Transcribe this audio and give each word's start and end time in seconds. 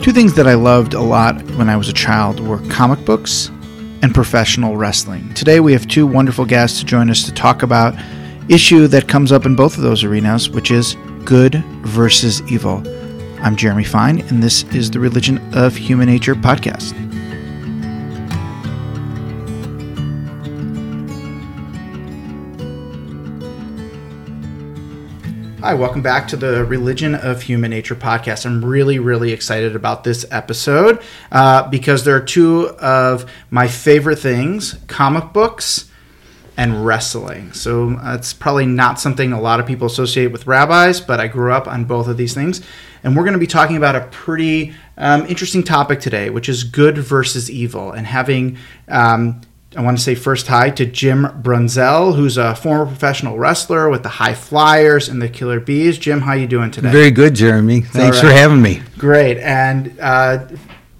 Two 0.00 0.12
things 0.12 0.34
that 0.34 0.46
I 0.46 0.54
loved 0.54 0.94
a 0.94 1.00
lot 1.00 1.42
when 1.52 1.68
I 1.68 1.76
was 1.76 1.88
a 1.88 1.92
child 1.92 2.40
were 2.40 2.60
comic 2.68 3.04
books 3.04 3.48
and 4.00 4.14
professional 4.14 4.76
wrestling. 4.76 5.34
Today 5.34 5.60
we 5.60 5.72
have 5.72 5.86
two 5.86 6.06
wonderful 6.06 6.44
guests 6.46 6.78
to 6.78 6.86
join 6.86 7.10
us 7.10 7.24
to 7.24 7.32
talk 7.32 7.62
about 7.62 7.94
issue 8.48 8.86
that 8.86 9.08
comes 9.08 9.32
up 9.32 9.44
in 9.44 9.56
both 9.56 9.76
of 9.76 9.82
those 9.82 10.04
arenas, 10.04 10.48
which 10.48 10.70
is 10.70 10.96
good 11.24 11.56
versus 11.82 12.40
evil. 12.50 12.82
I'm 13.42 13.56
Jeremy 13.56 13.84
Fine, 13.84 14.20
and 14.28 14.42
this 14.42 14.62
is 14.72 14.90
the 14.90 15.00
Religion 15.00 15.38
of 15.52 15.76
Human 15.76 16.06
Nature 16.06 16.34
podcast. 16.34 17.07
Hi, 25.68 25.74
welcome 25.74 26.00
back 26.00 26.26
to 26.28 26.36
the 26.38 26.64
Religion 26.64 27.14
of 27.14 27.42
Human 27.42 27.70
Nature 27.70 27.94
podcast. 27.94 28.46
I'm 28.46 28.64
really, 28.64 28.98
really 28.98 29.32
excited 29.32 29.76
about 29.76 30.02
this 30.02 30.24
episode 30.30 31.02
uh, 31.30 31.68
because 31.68 32.04
there 32.04 32.16
are 32.16 32.24
two 32.24 32.68
of 32.78 33.30
my 33.50 33.68
favorite 33.68 34.16
things 34.16 34.76
comic 34.86 35.34
books 35.34 35.90
and 36.56 36.86
wrestling. 36.86 37.52
So 37.52 37.90
uh, 37.90 38.14
it's 38.14 38.32
probably 38.32 38.64
not 38.64 38.98
something 38.98 39.30
a 39.30 39.38
lot 39.38 39.60
of 39.60 39.66
people 39.66 39.86
associate 39.86 40.28
with 40.28 40.46
rabbis, 40.46 41.02
but 41.02 41.20
I 41.20 41.26
grew 41.26 41.52
up 41.52 41.68
on 41.68 41.84
both 41.84 42.08
of 42.08 42.16
these 42.16 42.32
things. 42.32 42.62
And 43.04 43.14
we're 43.14 43.24
going 43.24 43.34
to 43.34 43.38
be 43.38 43.46
talking 43.46 43.76
about 43.76 43.94
a 43.94 44.06
pretty 44.06 44.72
um, 44.96 45.26
interesting 45.26 45.62
topic 45.62 46.00
today, 46.00 46.30
which 46.30 46.48
is 46.48 46.64
good 46.64 46.96
versus 46.96 47.50
evil, 47.50 47.92
and 47.92 48.06
having 48.06 48.56
um, 48.88 49.42
I 49.76 49.82
want 49.82 49.98
to 49.98 50.02
say 50.02 50.14
first 50.14 50.46
hi 50.46 50.70
to 50.70 50.86
Jim 50.86 51.24
Brunzell, 51.42 52.16
who's 52.16 52.38
a 52.38 52.54
former 52.54 52.86
professional 52.86 53.38
wrestler 53.38 53.90
with 53.90 54.02
the 54.02 54.08
High 54.08 54.32
Flyers 54.32 55.10
and 55.10 55.20
the 55.20 55.28
Killer 55.28 55.60
Bees. 55.60 55.98
Jim, 55.98 56.22
how 56.22 56.30
are 56.32 56.38
you 56.38 56.46
doing 56.46 56.70
today? 56.70 56.90
Very 56.90 57.10
good, 57.10 57.34
Jeremy. 57.34 57.82
Thanks 57.82 58.16
right. 58.16 58.28
for 58.28 58.32
having 58.32 58.62
me. 58.62 58.80
Great. 58.96 59.36
And 59.36 59.94
uh, 60.00 60.48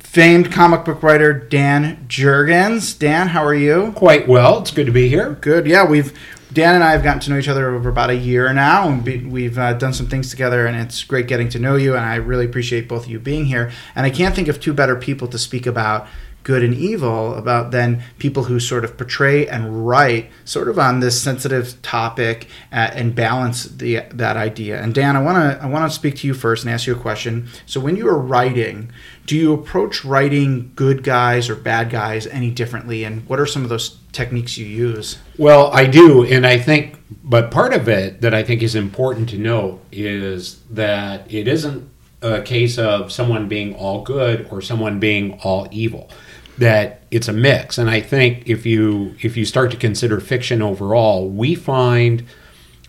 famed 0.01 0.53
comic 0.53 0.85
book 0.85 1.03
writer 1.03 1.33
Dan 1.33 2.05
Jurgens. 2.09 2.99
Dan, 2.99 3.29
how 3.29 3.43
are 3.43 3.55
you? 3.55 3.93
Quite 3.97 4.29
well. 4.29 4.61
It's 4.61 4.71
good 4.71 4.85
to 4.85 4.93
be 4.93 5.09
here. 5.09 5.33
Good. 5.41 5.67
Yeah, 5.67 5.87
we've 5.87 6.13
Dan 6.53 6.75
and 6.75 6.85
I 6.85 6.93
have 6.93 7.03
gotten 7.03 7.21
to 7.21 7.31
know 7.31 7.39
each 7.39 7.49
other 7.49 7.75
over 7.75 7.89
about 7.89 8.11
a 8.11 8.17
year 8.17 8.53
now, 8.53 8.89
and 8.89 9.33
we've 9.33 9.59
uh, 9.59 9.75
done 9.75 9.93
some 9.93 10.09
things 10.09 10.31
together, 10.31 10.67
and 10.67 10.77
it's 10.77 11.05
great 11.05 11.27
getting 11.27 11.49
to 11.51 11.59
know 11.59 11.77
you. 11.77 11.95
And 11.95 12.05
I 12.05 12.17
really 12.17 12.45
appreciate 12.45 12.87
both 12.87 13.05
of 13.05 13.11
you 13.11 13.19
being 13.19 13.47
here. 13.47 13.71
And 13.95 14.05
I 14.05 14.11
can't 14.11 14.35
think 14.35 14.49
of 14.49 14.61
two 14.61 14.75
better 14.75 14.97
people 14.97 15.29
to 15.29 15.39
speak 15.39 15.67
about 15.67 16.07
good 16.49 16.65
and 16.65 16.73
evil 16.73 17.35
about 17.35 17.73
then 17.73 18.03
people 18.19 18.45
who 18.45 18.59
sort 18.59 18.83
of 18.83 18.97
portray 18.97 19.47
and 19.47 19.87
write 19.87 20.31
sort 20.47 20.67
of 20.67 20.79
on 20.79 21.01
this 21.01 21.21
sensitive 21.21 21.81
topic 21.83 22.49
uh, 22.73 22.89
and 22.95 23.15
balance 23.15 23.65
the 23.65 23.97
that 24.15 24.39
idea. 24.39 24.81
And 24.81 24.95
Dan, 24.95 25.15
I 25.15 25.23
want 25.23 25.37
to 25.37 25.63
I 25.63 25.67
want 25.67 25.91
to 25.91 25.95
speak 25.95 26.17
to 26.17 26.27
you 26.27 26.33
first 26.33 26.65
and 26.65 26.73
ask 26.73 26.87
you 26.87 26.95
a 26.95 26.99
question. 26.99 27.49
So 27.67 27.81
when 27.81 27.97
you 27.97 28.09
are 28.09 28.19
writing, 28.19 28.91
do 29.27 29.37
you 29.37 29.53
approach 29.53 30.07
writing 30.07 30.73
good 30.75 31.05
guys 31.05 31.51
or 31.51 31.55
bad 31.55 31.91
guys 31.91 32.27
any 32.27 32.51
differently 32.51 33.05
and 33.05 33.29
what 33.29 33.39
are 33.39 33.45
some 33.47 33.63
of 33.63 33.69
those 33.69 33.99
techniques 34.13 34.57
you 34.57 34.65
use? 34.65 35.19
Well, 35.37 35.71
I 35.75 35.85
do 35.85 36.25
and 36.25 36.47
I 36.47 36.59
think 36.59 36.99
but 37.23 37.51
part 37.51 37.75
of 37.75 37.91
it 37.91 38.23
that 38.23 38.33
I 38.33 38.43
think 38.43 38.63
is 38.63 38.75
important 38.75 39.29
to 39.29 39.39
know 39.39 39.81
is 39.93 40.61
that 40.71 41.31
it 41.31 41.47
isn't 41.47 41.91
a 42.23 42.43
case 42.43 42.79
of 42.79 43.13
someone 43.13 43.49
being 43.49 43.75
all 43.75 44.03
good 44.03 44.49
or 44.51 44.61
someone 44.61 44.99
being 44.99 45.39
all 45.43 45.69
evil 45.71 46.11
that 46.59 47.03
it's 47.11 47.29
a 47.29 47.33
mix. 47.33 47.79
And 47.79 47.89
I 47.89 48.01
think 48.01 48.49
if 48.49 48.67
you 48.67 49.15
if 49.21 49.37
you 49.37 49.45
start 49.45 49.71
to 49.71 49.77
consider 49.77 50.21
fiction 50.21 50.61
overall, 50.61 51.29
we 51.29 51.55
find 51.55 52.25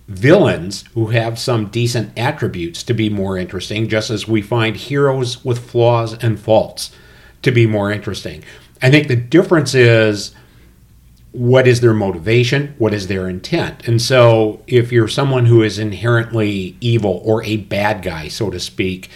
villains 0.08 0.86
who 0.96 1.08
have 1.08 1.38
some 1.38 1.68
decent 1.68 2.18
attributes 2.18 2.82
to 2.84 2.94
be 2.96 3.10
more 3.10 3.38
interesting, 3.38 3.88
just 3.88 4.10
as 4.10 4.28
we 4.28 4.42
find 4.42 4.76
heroes 4.76 5.46
with 5.46 5.60
flaws 5.60 6.14
and 6.24 6.40
faults 6.40 6.92
to 7.44 7.52
be 7.52 7.68
more 7.68 7.92
interesting. 7.92 8.44
I 8.82 8.90
think 8.90 9.08
the 9.08 9.16
difference 9.16 9.76
is 9.76 10.34
what 11.32 11.68
is 11.68 11.82
their 11.82 11.94
motivation? 11.94 12.74
What 12.78 12.94
is 12.94 13.08
their 13.08 13.30
intent? 13.30 13.88
And 13.88 14.02
so, 14.02 14.64
if 14.66 14.92
you're 14.92 15.08
someone 15.08 15.46
who 15.46 15.62
is 15.62 15.78
inherently 15.78 16.76
evil 16.82 17.22
or 17.24 17.44
a 17.44 17.58
bad 17.58 18.02
guy, 18.02 18.30
so 18.30 18.50
to 18.50 18.60
speak, 18.60 19.10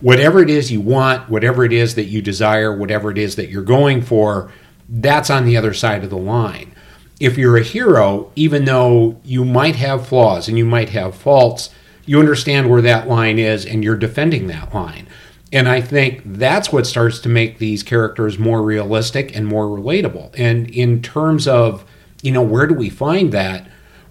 whatever 0.00 0.40
it 0.40 0.48
is 0.48 0.72
you 0.72 0.80
want, 0.80 1.28
whatever 1.28 1.64
it 1.64 1.72
is 1.72 1.94
that 1.96 2.04
you 2.04 2.22
desire, 2.22 2.74
whatever 2.74 3.10
it 3.10 3.18
is 3.18 3.36
that 3.36 3.50
you're 3.50 3.62
going 3.62 4.00
for, 4.00 4.50
that's 4.88 5.28
on 5.28 5.44
the 5.44 5.56
other 5.56 5.74
side 5.74 6.04
of 6.04 6.10
the 6.10 6.16
line. 6.16 6.74
If 7.20 7.36
you're 7.36 7.56
a 7.56 7.62
hero, 7.62 8.30
even 8.34 8.64
though 8.64 9.20
you 9.24 9.44
might 9.44 9.76
have 9.76 10.06
flaws 10.06 10.48
and 10.48 10.56
you 10.56 10.64
might 10.64 10.90
have 10.90 11.14
faults, 11.14 11.70
you 12.06 12.18
understand 12.18 12.70
where 12.70 12.80
that 12.80 13.08
line 13.08 13.38
is 13.38 13.66
and 13.66 13.84
you're 13.84 13.96
defending 13.96 14.46
that 14.46 14.72
line. 14.72 15.06
And 15.52 15.68
I 15.68 15.80
think 15.80 16.22
that's 16.24 16.72
what 16.72 16.86
starts 16.86 17.20
to 17.20 17.28
make 17.28 17.58
these 17.58 17.82
characters 17.82 18.38
more 18.38 18.62
realistic 18.62 19.34
and 19.34 19.46
more 19.46 19.64
relatable. 19.64 20.30
And 20.36 20.68
in 20.70 21.00
terms 21.00 21.48
of, 21.48 21.84
you 22.22 22.32
know, 22.32 22.42
where 22.42 22.66
do 22.66 22.74
we 22.74 22.90
find 22.90 23.32
that? 23.32 23.66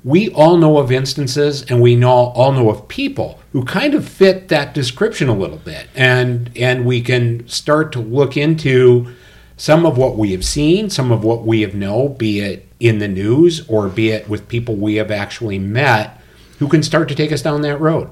we 0.08 0.30
all 0.30 0.56
know 0.56 0.78
of 0.78 0.90
instances 0.90 1.64
and 1.64 1.82
we 1.82 1.94
know, 1.94 2.10
all 2.10 2.54
know 2.54 2.70
of 2.70 2.88
people 2.88 3.42
who 3.52 3.66
kind 3.66 3.94
of 3.94 4.08
fit 4.08 4.48
that 4.48 4.74
description 4.74 5.28
a 5.28 5.34
little 5.34 5.58
bit. 5.58 5.90
And, 5.96 6.50
and 6.56 6.86
we 6.86 7.02
can 7.02 7.46
start 7.50 7.92
to 7.92 8.00
look 8.00 8.38
into 8.38 9.14
some 9.58 9.86
of 9.86 9.98
what 9.98 10.16
we 10.16 10.32
have 10.32 10.46
seen, 10.46 10.90
some 10.90 11.12
of 11.12 11.26
what 11.26 11.44
we 11.44 11.60
have 11.62 11.76
know, 11.76 12.08
be 12.08 12.40
it 12.40 12.68
in 12.80 13.00
the 13.00 13.08
news 13.10 13.68
or 13.68 13.90
be 13.90 14.12
it 14.12 14.30
with 14.30 14.48
people 14.48 14.76
we 14.76 14.96
have 14.96 15.12
actually 15.12 15.60
met, 15.60 16.22
who 16.60 16.70
can 16.70 16.84
start 16.84 17.10
to 17.10 17.16
take 17.16 17.34
us 17.34 17.42
down 17.42 17.62
that 17.64 17.82
road. 17.82 18.10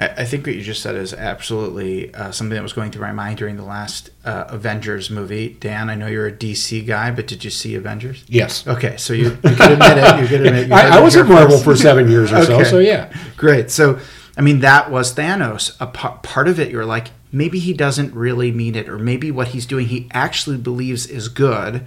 I 0.00 0.24
think 0.24 0.44
what 0.44 0.56
you 0.56 0.62
just 0.62 0.82
said 0.82 0.96
is 0.96 1.14
absolutely 1.14 2.12
uh, 2.14 2.32
something 2.32 2.56
that 2.56 2.62
was 2.62 2.72
going 2.72 2.90
through 2.90 3.02
my 3.02 3.12
mind 3.12 3.38
during 3.38 3.56
the 3.56 3.64
last 3.64 4.10
uh, 4.24 4.46
Avengers 4.48 5.08
movie. 5.08 5.50
Dan, 5.60 5.88
I 5.88 5.94
know 5.94 6.08
you're 6.08 6.26
a 6.26 6.32
DC 6.32 6.84
guy, 6.84 7.12
but 7.12 7.28
did 7.28 7.44
you 7.44 7.50
see 7.50 7.76
Avengers? 7.76 8.24
Yes. 8.26 8.66
Okay, 8.66 8.96
so 8.96 9.12
you, 9.12 9.30
you 9.30 9.56
can 9.56 9.72
admit 9.72 9.98
it. 9.98 10.20
You 10.20 10.26
can 10.26 10.46
admit. 10.46 10.72
I, 10.72 10.98
I 10.98 11.00
was 11.00 11.14
at 11.14 11.28
Marvel 11.28 11.58
for 11.58 11.76
seven 11.76 12.10
years 12.10 12.32
or 12.32 12.38
okay. 12.38 12.46
so, 12.46 12.64
so 12.64 12.78
yeah. 12.80 13.16
Great. 13.36 13.70
So, 13.70 14.00
I 14.36 14.40
mean, 14.40 14.60
that 14.60 14.90
was 14.90 15.14
Thanos. 15.14 15.76
A 15.78 15.86
p- 15.86 16.18
part 16.22 16.48
of 16.48 16.58
it, 16.58 16.72
you're 16.72 16.84
like, 16.84 17.12
maybe 17.30 17.60
he 17.60 17.72
doesn't 17.72 18.12
really 18.14 18.50
mean 18.50 18.74
it, 18.74 18.88
or 18.88 18.98
maybe 18.98 19.30
what 19.30 19.48
he's 19.48 19.64
doing, 19.64 19.86
he 19.86 20.08
actually 20.12 20.56
believes 20.56 21.06
is 21.06 21.28
good 21.28 21.86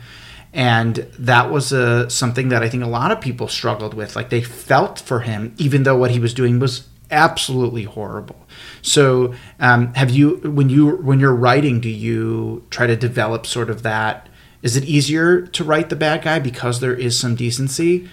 and 0.54 0.96
that 1.20 1.52
was 1.52 1.74
a, 1.74 1.82
uh, 1.82 2.10
something 2.10 2.50
that 2.50 2.64
I 2.64 2.70
think 2.70 2.82
a 2.82 2.88
lot 2.88 3.12
of 3.12 3.22
people 3.22 3.48
struggled 3.48 3.94
with. 3.94 4.16
Like 4.16 4.30
they 4.30 4.42
felt 4.42 4.98
for 4.98 5.20
him, 5.20 5.54
even 5.58 5.84
though 5.84 5.98
what 5.98 6.12
he 6.12 6.20
was 6.20 6.34
doing 6.34 6.58
was 6.58 6.88
absolutely 7.12 7.84
horrible. 7.84 8.48
So, 8.82 9.34
um, 9.60 9.94
have 9.94 10.10
you 10.10 10.38
when 10.38 10.70
you 10.70 10.98
when 10.98 11.20
you're 11.20 11.36
writing, 11.36 11.80
do 11.80 11.90
you 11.90 12.66
try 12.70 12.88
to 12.88 12.96
develop 12.96 13.46
sort 13.46 13.70
of 13.70 13.84
that? 13.84 14.30
Is 14.62 14.76
it 14.76 14.86
easier 14.86 15.42
to 15.42 15.64
write 15.64 15.90
the 15.90 15.96
bad 15.96 16.24
guy 16.24 16.40
because 16.40 16.80
there 16.80 16.96
is 16.96 17.18
some 17.18 17.36
decency? 17.36 18.10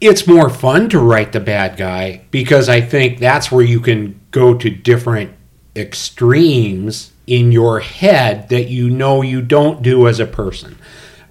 It's 0.00 0.26
more 0.26 0.50
fun 0.50 0.88
to 0.90 0.98
write 0.98 1.32
the 1.32 1.40
bad 1.40 1.76
guy 1.76 2.22
because 2.30 2.68
I 2.68 2.80
think 2.80 3.18
that's 3.18 3.52
where 3.52 3.64
you 3.64 3.80
can 3.80 4.20
go 4.32 4.54
to 4.54 4.68
different 4.68 5.32
extremes 5.76 7.12
in 7.26 7.52
your 7.52 7.80
head 7.80 8.48
that 8.48 8.68
you 8.68 8.90
know 8.90 9.22
you 9.22 9.40
don't 9.40 9.82
do 9.82 10.08
as 10.08 10.18
a 10.20 10.26
person. 10.26 10.76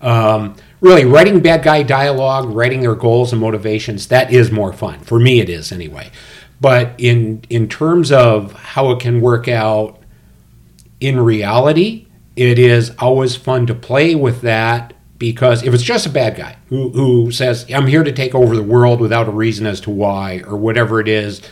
Um, 0.02 0.56
really, 0.80 1.06
writing 1.06 1.42
bad 1.42 1.64
guy 1.64 1.84
dialogue, 1.84 2.50
writing 2.50 2.82
their 2.82 2.96
goals 2.96 3.32
and 3.32 3.42
motivations, 3.42 4.08
that 4.08 4.32
is 4.32 4.52
more 4.52 4.74
fun. 4.74 5.00
For 5.02 5.20
me, 5.20 5.40
it 5.40 5.50
is 5.50 5.72
anyway. 5.72 6.12
But 6.62 6.94
in 7.00 7.44
in 7.50 7.68
terms 7.68 8.12
of 8.12 8.54
how 8.54 8.92
it 8.92 9.00
can 9.00 9.20
work 9.20 9.48
out 9.48 10.00
in 11.00 11.20
reality, 11.20 12.08
it 12.36 12.60
is 12.60 12.92
always 13.00 13.36
fun 13.36 13.66
to 13.68 13.76
play 13.76 14.16
with 14.16 14.42
that 14.42 14.94
because 15.18 15.64
if 15.64 15.74
it's 15.74 15.84
just 15.84 16.06
a 16.08 16.10
bad 16.10 16.36
guy 16.36 16.58
who, 16.70 16.90
who 16.90 17.32
says, 17.32 17.66
I'm 17.72 17.86
here 17.86 18.04
to 18.04 18.12
take 18.12 18.34
over 18.34 18.56
the 18.56 18.64
world 18.64 19.00
without 19.00 19.28
a 19.28 19.32
reason 19.32 19.68
as 19.68 19.80
to 19.82 19.92
why, 19.92 20.42
or 20.48 20.58
whatever 20.58 21.00
it 21.00 21.08
is 21.08 21.44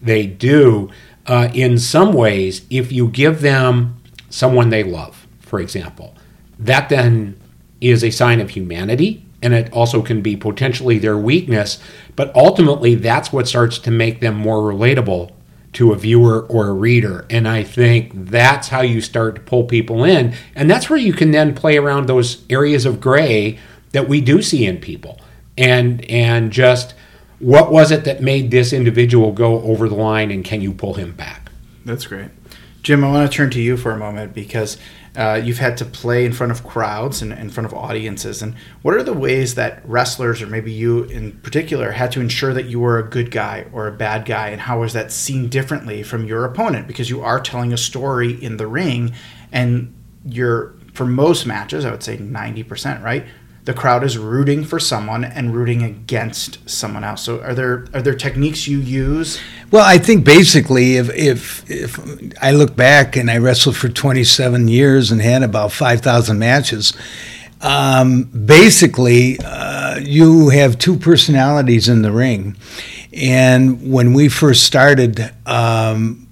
they 0.00 0.24
do, 0.26 0.90
uh, 1.26 1.50
in 1.52 1.78
some 1.78 2.14
ways, 2.14 2.64
if 2.70 2.90
you 2.90 3.08
give 3.08 3.42
them 3.42 4.00
someone 4.30 4.70
they 4.70 4.82
love, 4.82 5.26
for 5.40 5.60
example, 5.60 6.14
that 6.58 6.88
then 6.88 7.38
is 7.80 8.02
a 8.02 8.10
sign 8.10 8.40
of 8.40 8.50
humanity 8.50 9.26
and 9.42 9.54
it 9.54 9.72
also 9.72 10.02
can 10.02 10.20
be 10.20 10.36
potentially 10.36 10.98
their 10.98 11.16
weakness. 11.16 11.78
But 12.16 12.34
ultimately, 12.34 12.94
that's 12.94 13.32
what 13.32 13.48
starts 13.48 13.78
to 13.80 13.90
make 13.90 14.20
them 14.20 14.34
more 14.34 14.60
relatable 14.72 15.32
to 15.72 15.92
a 15.92 15.96
viewer 15.96 16.46
or 16.46 16.68
a 16.68 16.72
reader. 16.72 17.26
And 17.30 17.46
I 17.46 17.62
think 17.62 18.10
that's 18.14 18.68
how 18.68 18.80
you 18.80 19.00
start 19.00 19.36
to 19.36 19.40
pull 19.40 19.64
people 19.64 20.04
in. 20.04 20.34
And 20.54 20.70
that's 20.70 20.90
where 20.90 20.98
you 20.98 21.12
can 21.12 21.30
then 21.30 21.54
play 21.54 21.76
around 21.76 22.06
those 22.06 22.44
areas 22.50 22.84
of 22.84 23.00
gray 23.00 23.58
that 23.92 24.08
we 24.08 24.20
do 24.20 24.42
see 24.42 24.66
in 24.66 24.78
people. 24.78 25.20
And 25.56 26.04
and 26.06 26.52
just 26.52 26.94
what 27.38 27.72
was 27.72 27.90
it 27.90 28.04
that 28.04 28.22
made 28.22 28.50
this 28.50 28.72
individual 28.72 29.32
go 29.32 29.62
over 29.62 29.88
the 29.88 29.94
line 29.94 30.30
and 30.30 30.44
can 30.44 30.60
you 30.60 30.72
pull 30.72 30.94
him 30.94 31.12
back? 31.12 31.50
That's 31.84 32.06
great. 32.06 32.30
Jim, 32.82 33.04
I 33.04 33.10
want 33.10 33.30
to 33.30 33.36
turn 33.36 33.50
to 33.50 33.60
you 33.60 33.76
for 33.76 33.92
a 33.92 33.98
moment 33.98 34.34
because 34.34 34.78
uh, 35.16 35.40
you've 35.42 35.58
had 35.58 35.76
to 35.78 35.84
play 35.84 36.24
in 36.24 36.32
front 36.32 36.52
of 36.52 36.64
crowds 36.64 37.20
and 37.20 37.32
in 37.32 37.50
front 37.50 37.66
of 37.66 37.74
audiences. 37.74 38.42
And 38.42 38.54
what 38.82 38.94
are 38.94 39.02
the 39.02 39.12
ways 39.12 39.56
that 39.56 39.86
wrestlers, 39.88 40.40
or 40.40 40.46
maybe 40.46 40.72
you 40.72 41.04
in 41.04 41.32
particular, 41.40 41.92
had 41.92 42.12
to 42.12 42.20
ensure 42.20 42.54
that 42.54 42.66
you 42.66 42.78
were 42.78 42.98
a 42.98 43.08
good 43.08 43.30
guy 43.30 43.66
or 43.72 43.88
a 43.88 43.92
bad 43.92 44.24
guy? 44.24 44.50
And 44.50 44.60
how 44.60 44.80
was 44.80 44.92
that 44.92 45.10
seen 45.10 45.48
differently 45.48 46.02
from 46.02 46.26
your 46.26 46.44
opponent? 46.44 46.86
Because 46.86 47.10
you 47.10 47.22
are 47.22 47.40
telling 47.40 47.72
a 47.72 47.76
story 47.76 48.32
in 48.42 48.56
the 48.56 48.66
ring, 48.66 49.12
and 49.50 49.94
you're, 50.24 50.74
for 50.92 51.06
most 51.06 51.44
matches, 51.44 51.84
I 51.84 51.90
would 51.90 52.02
say 52.02 52.16
90%, 52.16 53.02
right? 53.02 53.26
The 53.70 53.76
crowd 53.76 54.02
is 54.02 54.18
rooting 54.18 54.64
for 54.64 54.80
someone 54.80 55.22
and 55.22 55.54
rooting 55.54 55.84
against 55.84 56.68
someone 56.68 57.04
else. 57.04 57.22
So 57.22 57.40
are 57.40 57.54
there 57.54 57.86
are 57.94 58.02
there 58.02 58.16
techniques 58.16 58.66
you 58.66 58.78
use? 58.78 59.40
Well, 59.70 59.84
I 59.86 59.96
think 59.96 60.24
basically 60.24 60.96
if 60.96 61.08
if 61.14 61.70
if 61.70 62.00
I 62.42 62.50
look 62.50 62.74
back 62.74 63.14
and 63.14 63.30
I 63.30 63.38
wrestled 63.38 63.76
for 63.76 63.88
27 63.88 64.66
years 64.66 65.12
and 65.12 65.22
had 65.22 65.44
about 65.44 65.70
5,000 65.70 66.36
matches, 66.36 66.92
um, 67.60 68.24
basically 68.24 69.38
uh, 69.38 69.98
you 69.98 70.48
have 70.48 70.76
two 70.76 70.96
personalities 70.96 71.88
in 71.88 72.02
the 72.02 72.10
ring. 72.10 72.56
And 73.12 73.92
when 73.92 74.14
we 74.14 74.28
first 74.28 74.64
started, 74.64 75.32
um, 75.46 76.26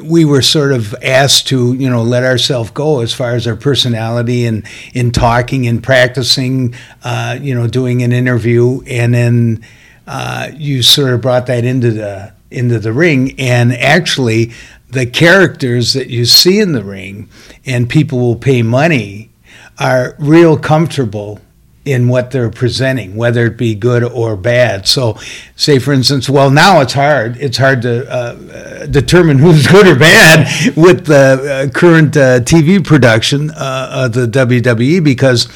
we 0.00 0.24
were 0.24 0.42
sort 0.42 0.72
of 0.72 0.94
asked 1.02 1.48
to, 1.48 1.74
you 1.74 1.90
know, 1.90 2.02
let 2.02 2.22
ourselves 2.24 2.70
go 2.70 3.00
as 3.00 3.12
far 3.12 3.34
as 3.34 3.46
our 3.46 3.56
personality 3.56 4.46
and 4.46 4.66
in 4.94 5.10
talking 5.10 5.66
and 5.66 5.82
practicing, 5.82 6.74
uh, 7.04 7.38
you 7.40 7.54
know, 7.54 7.66
doing 7.66 8.02
an 8.02 8.12
interview, 8.12 8.80
and 8.86 9.12
then 9.12 9.64
uh, 10.06 10.50
you 10.54 10.82
sort 10.82 11.12
of 11.12 11.20
brought 11.20 11.46
that 11.46 11.64
into 11.64 11.90
the 11.90 12.32
into 12.50 12.78
the 12.78 12.92
ring, 12.92 13.34
and 13.38 13.72
actually, 13.72 14.52
the 14.90 15.06
characters 15.06 15.94
that 15.94 16.08
you 16.08 16.26
see 16.26 16.58
in 16.60 16.72
the 16.72 16.84
ring, 16.84 17.28
and 17.64 17.88
people 17.88 18.18
will 18.18 18.36
pay 18.36 18.62
money, 18.62 19.30
are 19.78 20.14
real 20.18 20.58
comfortable 20.58 21.40
in 21.84 22.08
what 22.08 22.30
they're 22.30 22.50
presenting, 22.50 23.16
whether 23.16 23.46
it 23.46 23.56
be 23.56 23.74
good 23.74 24.04
or 24.04 24.36
bad. 24.36 24.86
So, 24.86 25.18
say 25.56 25.78
for 25.78 25.92
instance, 25.92 26.30
well, 26.30 26.50
now 26.50 26.80
it's 26.80 26.92
hard. 26.92 27.36
It's 27.38 27.58
hard 27.58 27.82
to 27.82 28.08
uh, 28.10 28.86
determine 28.86 29.38
who's 29.40 29.66
good 29.66 29.86
or 29.86 29.98
bad 29.98 30.76
with 30.76 31.06
the 31.06 31.68
uh, 31.68 31.70
current 31.70 32.16
uh, 32.16 32.40
TV 32.40 32.84
production 32.84 33.50
uh, 33.50 34.06
of 34.06 34.12
the 34.12 34.26
WWE 34.26 35.02
because 35.02 35.48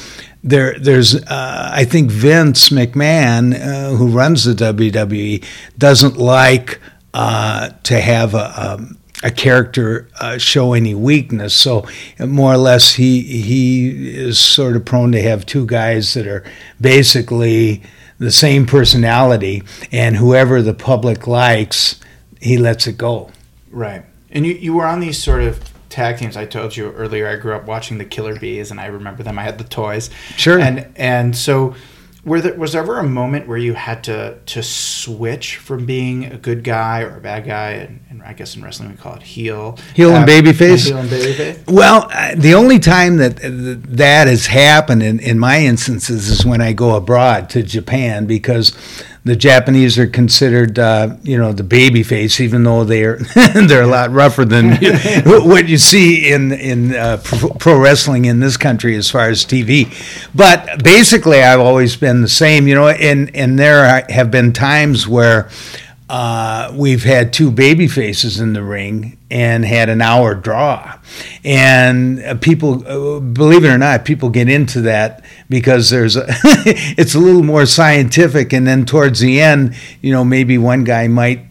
there, 0.43 0.77
there's, 0.79 1.15
uh, 1.15 1.71
I 1.73 1.85
think 1.85 2.11
Vince 2.11 2.69
McMahon, 2.69 3.53
uh, 3.53 3.95
who 3.95 4.07
runs 4.09 4.43
the 4.43 4.53
WWE, 4.53 5.43
doesn't 5.77 6.17
like 6.17 6.79
to 7.13 7.99
have 7.99 8.35
a, 8.35 8.73
um, 8.73 8.97
a 9.23 9.31
character 9.31 10.07
uh, 10.19 10.37
show 10.37 10.73
any 10.73 10.93
weakness. 10.93 11.53
So 11.53 11.87
more 12.19 12.53
or 12.53 12.57
less, 12.57 12.93
he 12.93 13.21
he 13.21 14.15
is 14.15 14.39
sort 14.39 14.75
of 14.75 14.85
prone 14.85 15.11
to 15.13 15.21
have 15.21 15.45
two 15.45 15.65
guys 15.65 16.13
that 16.13 16.27
are 16.27 16.43
basically 16.79 17.81
the 18.19 18.31
same 18.31 18.65
personality, 18.65 19.63
and 19.91 20.17
whoever 20.17 20.61
the 20.61 20.73
public 20.73 21.27
likes, 21.27 21.99
he 22.41 22.57
lets 22.57 22.87
it 22.87 22.97
go. 22.97 23.31
Right. 23.71 24.03
And 24.31 24.45
you 24.45 24.53
you 24.53 24.73
were 24.73 24.85
on 24.85 24.99
these 24.99 25.21
sort 25.21 25.43
of 25.43 25.59
tag 25.89 26.17
teams. 26.17 26.37
I 26.37 26.45
told 26.45 26.77
you 26.77 26.91
earlier. 26.91 27.27
I 27.27 27.35
grew 27.37 27.55
up 27.55 27.65
watching 27.65 27.97
the 27.97 28.05
Killer 28.05 28.39
Bees, 28.39 28.71
and 28.71 28.79
I 28.79 28.87
remember 28.87 29.23
them. 29.23 29.39
I 29.39 29.43
had 29.43 29.57
the 29.57 29.63
toys. 29.63 30.09
Sure. 30.35 30.59
And 30.59 30.91
and 30.95 31.35
so 31.35 31.75
were 32.27 32.41
there, 32.41 32.53
was 32.55 32.73
there 32.73 32.81
ever 32.81 32.99
a 32.99 33.03
moment 33.03 33.47
where 33.47 33.57
you 33.57 33.73
had 33.73 34.03
to 34.03 34.37
to 34.45 34.61
switch 34.61 35.57
from 35.57 35.85
being 35.85 36.25
a 36.25 36.37
good 36.37 36.63
guy 36.63 37.01
or 37.01 37.17
a 37.17 37.21
bad 37.21 37.45
guy, 37.45 37.71
and, 37.71 38.01
and 38.09 38.21
I 38.21 38.33
guess 38.33 38.55
in 38.55 38.61
wrestling 38.61 38.89
we 38.89 38.97
call 38.97 39.15
it 39.15 39.23
heel, 39.23 39.79
heel 39.95 40.13
and 40.13 40.27
babyface. 40.27 40.85
Heel 40.85 40.97
and 40.97 41.09
babyface. 41.09 41.71
Well, 41.71 42.09
uh, 42.11 42.35
the 42.35 42.53
only 42.53 42.79
time 42.79 43.17
that 43.17 43.39
uh, 43.39 43.47
that 43.95 44.27
has 44.27 44.45
happened 44.45 45.03
in, 45.03 45.19
in 45.21 45.39
my 45.39 45.61
instances 45.61 46.27
is 46.27 46.45
when 46.45 46.59
I 46.59 46.73
go 46.73 46.95
abroad 46.95 47.49
to 47.51 47.63
Japan 47.63 48.25
because 48.25 48.73
the 49.23 49.35
Japanese 49.35 49.99
are 49.99 50.07
considered, 50.07 50.79
uh, 50.79 51.15
you 51.23 51.37
know, 51.37 51.51
the 51.51 51.63
baby 51.63 52.03
face, 52.03 52.39
even 52.39 52.63
though 52.63 52.83
they're 52.83 53.17
they're 53.67 53.83
a 53.83 53.87
lot 53.87 54.11
rougher 54.11 54.45
than 54.45 54.75
what 55.25 55.67
you 55.67 55.77
see 55.77 56.31
in 56.31 56.51
in 56.51 56.95
uh, 56.95 57.19
pro, 57.23 57.49
pro, 57.49 57.79
wrestling 57.79 58.25
in 58.25 58.39
this 58.39 58.57
country 58.57 58.95
as 58.95 59.09
far 59.09 59.29
as 59.29 59.43
TV. 59.45 59.87
But 60.33 60.83
basically, 60.83 61.41
I've 61.41 61.59
always 61.59 61.95
been 61.95 62.21
the 62.21 62.29
same, 62.29 62.67
you 62.67 62.75
know, 62.75 62.87
and 62.87 63.35
and 63.35 63.59
there 63.59 64.05
have 64.09 64.31
been 64.31 64.53
times 64.53 65.07
where 65.07 65.49
uh, 66.09 66.71
we've 66.73 67.03
had 67.03 67.33
two 67.33 67.51
baby 67.51 67.87
faces 67.87 68.39
in 68.39 68.53
the 68.53 68.63
ring 68.63 69.17
and 69.29 69.65
had 69.65 69.89
an 69.89 70.01
hour 70.01 70.35
draw. 70.35 70.97
And 71.43 72.23
uh, 72.23 72.35
people, 72.35 72.87
uh, 72.87 73.19
believe 73.19 73.65
it 73.65 73.69
or 73.69 73.77
not, 73.77 74.05
people 74.05 74.29
get 74.29 74.47
into 74.47 74.81
that 74.81 75.25
because 75.49 75.89
there's 75.89 76.15
a 76.15 76.25
it's 76.97 77.13
a 77.13 77.19
little 77.19 77.43
more 77.43 77.65
scientific. 77.65 78.53
And 78.53 78.65
then 78.65 78.85
towards 78.85 79.19
the 79.19 79.41
end, 79.41 79.75
you 80.01 80.13
know, 80.13 80.23
maybe 80.23 80.57
one 80.57 80.85
guy 80.85 81.07
might 81.07 81.46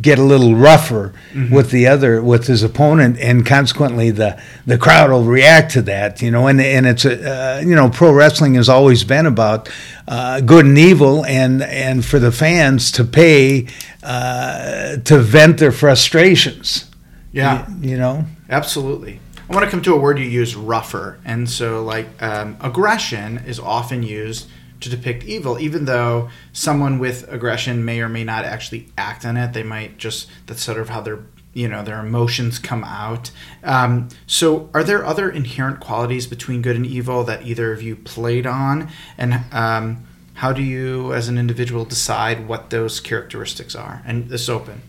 get 0.00 0.18
a 0.18 0.22
little 0.22 0.54
rougher 0.54 1.14
mm-hmm. 1.32 1.54
with 1.54 1.70
the 1.70 1.86
other 1.86 2.22
with 2.22 2.46
his 2.46 2.62
opponent 2.62 3.18
and 3.18 3.46
consequently 3.46 4.10
the 4.10 4.40
the 4.66 4.76
crowd 4.76 5.10
will 5.10 5.24
react 5.24 5.72
to 5.72 5.80
that 5.82 6.20
you 6.20 6.30
know 6.30 6.46
and 6.46 6.60
and 6.60 6.86
it's 6.86 7.04
a 7.04 7.58
uh, 7.58 7.60
you 7.60 7.74
know 7.74 7.88
pro 7.88 8.12
wrestling 8.12 8.54
has 8.54 8.68
always 8.68 9.04
been 9.04 9.26
about 9.26 9.70
uh, 10.06 10.40
good 10.40 10.66
and 10.66 10.76
evil 10.76 11.24
and 11.24 11.62
and 11.62 12.04
for 12.04 12.18
the 12.18 12.32
fans 12.32 12.90
to 12.90 13.04
pay 13.04 13.66
uh, 14.02 14.96
to 14.96 15.18
vent 15.18 15.58
their 15.58 15.72
frustrations. 15.72 16.90
Yeah. 17.32 17.68
You, 17.80 17.90
you, 17.90 17.96
know? 17.96 18.24
Absolutely. 18.48 19.20
I 19.48 19.54
want 19.54 19.64
to 19.64 19.70
come 19.70 19.82
to 19.82 19.94
a 19.94 19.98
word 19.98 20.18
you 20.18 20.24
use 20.24 20.56
rougher 20.56 21.20
and 21.24 21.48
so 21.48 21.84
like 21.84 22.20
um, 22.22 22.56
aggression 22.60 23.38
is 23.38 23.60
often 23.60 24.02
used 24.02 24.48
to 24.80 24.88
depict 24.88 25.24
evil, 25.24 25.58
even 25.58 25.84
though 25.84 26.28
someone 26.52 26.98
with 26.98 27.30
aggression 27.32 27.84
may 27.84 28.00
or 28.00 28.08
may 28.08 28.24
not 28.24 28.44
actually 28.44 28.88
act 28.96 29.24
on 29.24 29.36
it. 29.36 29.52
They 29.52 29.62
might 29.62 29.98
just 29.98 30.28
that's 30.46 30.62
sort 30.62 30.78
of 30.78 30.88
how 30.88 31.00
their 31.00 31.20
you 31.52 31.68
know 31.68 31.82
their 31.82 32.00
emotions 32.00 32.58
come 32.58 32.84
out. 32.84 33.30
Um, 33.62 34.08
so, 34.26 34.70
are 34.72 34.84
there 34.84 35.04
other 35.04 35.30
inherent 35.30 35.80
qualities 35.80 36.26
between 36.26 36.62
good 36.62 36.76
and 36.76 36.86
evil 36.86 37.24
that 37.24 37.46
either 37.46 37.72
of 37.72 37.82
you 37.82 37.96
played 37.96 38.46
on, 38.46 38.88
and 39.18 39.44
um, 39.52 40.06
how 40.34 40.52
do 40.52 40.62
you, 40.62 41.12
as 41.12 41.28
an 41.28 41.38
individual, 41.38 41.84
decide 41.84 42.48
what 42.48 42.70
those 42.70 43.00
characteristics 43.00 43.74
are? 43.74 44.02
And 44.06 44.28
this 44.28 44.48
open. 44.48 44.82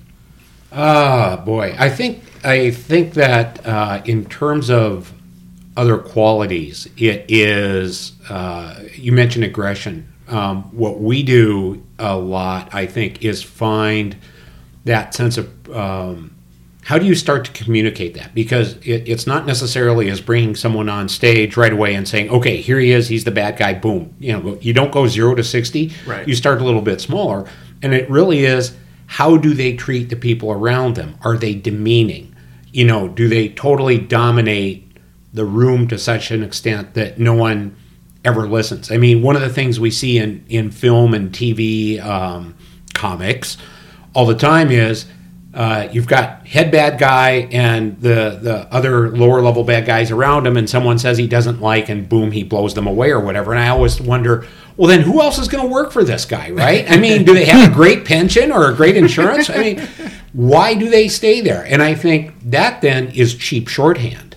Ah, 0.72 1.42
boy, 1.44 1.76
I 1.78 1.90
think 1.90 2.24
I 2.44 2.72
think 2.72 3.16
that 3.16 3.66
uh, 3.66 4.02
in 4.06 4.26
terms 4.26 4.70
of 4.70 5.14
other 5.78 5.98
qualities, 5.98 6.88
it 6.98 7.26
is 7.28 8.14
uh, 8.30 8.80
you 8.94 9.12
mentioned 9.12 9.44
aggression. 9.44 10.12
Um, 10.28 10.64
what 10.76 11.02
we 11.02 11.24
do 11.24 11.84
a 12.00 12.16
lot, 12.16 12.74
I 12.74 12.86
think, 12.86 13.24
is 13.24 13.44
find 13.44 14.16
that 14.86 15.14
sense 15.14 15.38
of 15.38 15.70
um, 15.76 16.36
how 16.84 16.98
do 16.98 17.06
you 17.06 17.16
start 17.16 17.46
to 17.46 17.52
communicate 17.52 18.16
that? 18.16 18.34
Because 18.34 18.76
it, 18.78 19.08
it's 19.08 19.28
not 19.28 19.46
necessarily 19.46 20.10
as 20.10 20.20
bringing 20.20 20.56
someone 20.56 20.90
on 20.90 21.10
stage 21.10 21.56
right 21.58 21.72
away 21.74 21.96
and 21.96 22.08
saying, 22.08 22.30
"Okay, 22.30 22.58
here 22.58 22.80
he 22.80 22.92
is. 22.92 23.08
He's 23.08 23.24
the 23.24 23.32
bad 23.32 23.58
guy." 23.58 23.74
Boom. 23.74 24.14
You 24.20 24.34
know, 24.34 24.58
you 24.62 24.74
don't 24.74 24.92
go 24.92 25.08
zero 25.08 25.36
to 25.36 25.44
sixty. 25.44 25.92
Right. 26.06 26.28
You 26.28 26.36
start 26.36 26.62
a 26.62 26.66
little 26.66 26.82
bit 26.82 27.02
smaller, 27.02 27.50
and 27.82 27.94
it 27.94 28.10
really 28.10 28.46
is 28.46 28.76
how 29.08 29.36
do 29.36 29.54
they 29.54 29.76
treat 29.76 30.10
the 30.10 30.16
people 30.16 30.52
around 30.52 30.96
them? 30.96 31.18
Are 31.22 31.36
they 31.36 31.54
demeaning? 31.54 32.34
You 32.72 32.86
know, 32.86 33.10
do 33.10 33.28
they 33.28 33.50
totally 33.50 33.98
dominate 33.98 34.91
the 35.34 35.46
room 35.46 35.88
to 35.88 35.98
such 35.98 36.32
an 36.32 36.44
extent 36.44 36.94
that 36.94 37.20
no 37.20 37.34
one 37.34 37.76
ever 38.24 38.48
listens. 38.48 38.92
I 38.92 38.98
mean, 38.98 39.22
one 39.22 39.36
of 39.36 39.42
the 39.42 39.50
things 39.50 39.80
we 39.80 39.92
see 39.92 40.18
in, 40.18 40.46
in 40.48 40.72
film 40.72 41.14
and 41.14 41.32
TV 41.32 42.04
um, 42.04 42.56
comics 42.94 43.58
all 44.14 44.26
the 44.26 44.36
time 44.36 44.72
is 44.72 45.06
uh, 45.54 45.90
you've 45.92 46.08
got 46.08 46.48
head 46.48 46.72
bad 46.72 46.98
guy 46.98 47.48
and 47.52 48.00
the, 48.00 48.40
the 48.42 48.68
other 48.74 49.10
lower 49.10 49.42
level 49.42 49.64
bad 49.64 49.86
guys 49.86 50.12
around 50.12 50.48
him, 50.48 50.56
and 50.56 50.70
someone 50.70 50.98
says 50.98 51.18
he 51.18 51.28
doesn't 51.28 51.62
like, 51.62 51.90
and 51.90 52.08
boom, 52.08 52.32
he 52.32 52.44
blows 52.44 52.74
them 52.74 52.88
away 52.88 53.10
or 53.12 53.20
whatever. 53.20 53.52
And 53.52 53.60
I 53.60 53.70
always 53.70 54.00
wonder, 54.00 54.48
well, 54.78 54.88
then 54.88 55.02
who 55.02 55.22
else 55.22 55.38
is 55.38 55.50
going 55.50 55.64
to 55.66 55.70
work 55.70 55.92
for 55.92 56.04
this 56.04 56.24
guy, 56.24 56.52
right? 56.52 56.90
I 56.90 56.98
mean, 56.98 57.26
do 57.26 57.34
they 57.34 57.46
have 57.46 57.70
a 57.70 57.74
great 57.74 58.06
pension 58.06 58.52
or 58.52 58.70
a 58.70 58.76
great 58.76 58.96
insurance? 58.96 59.50
I 59.50 59.58
mean, 59.58 59.80
why 60.32 60.74
do 60.74 60.90
they 60.90 61.10
stay 61.10 61.42
there? 61.42 61.66
And 61.66 61.82
I 61.82 61.96
think 61.96 62.34
that 62.52 62.82
then 62.82 63.10
is 63.10 63.36
cheap 63.36 63.68
shorthand 63.68 64.31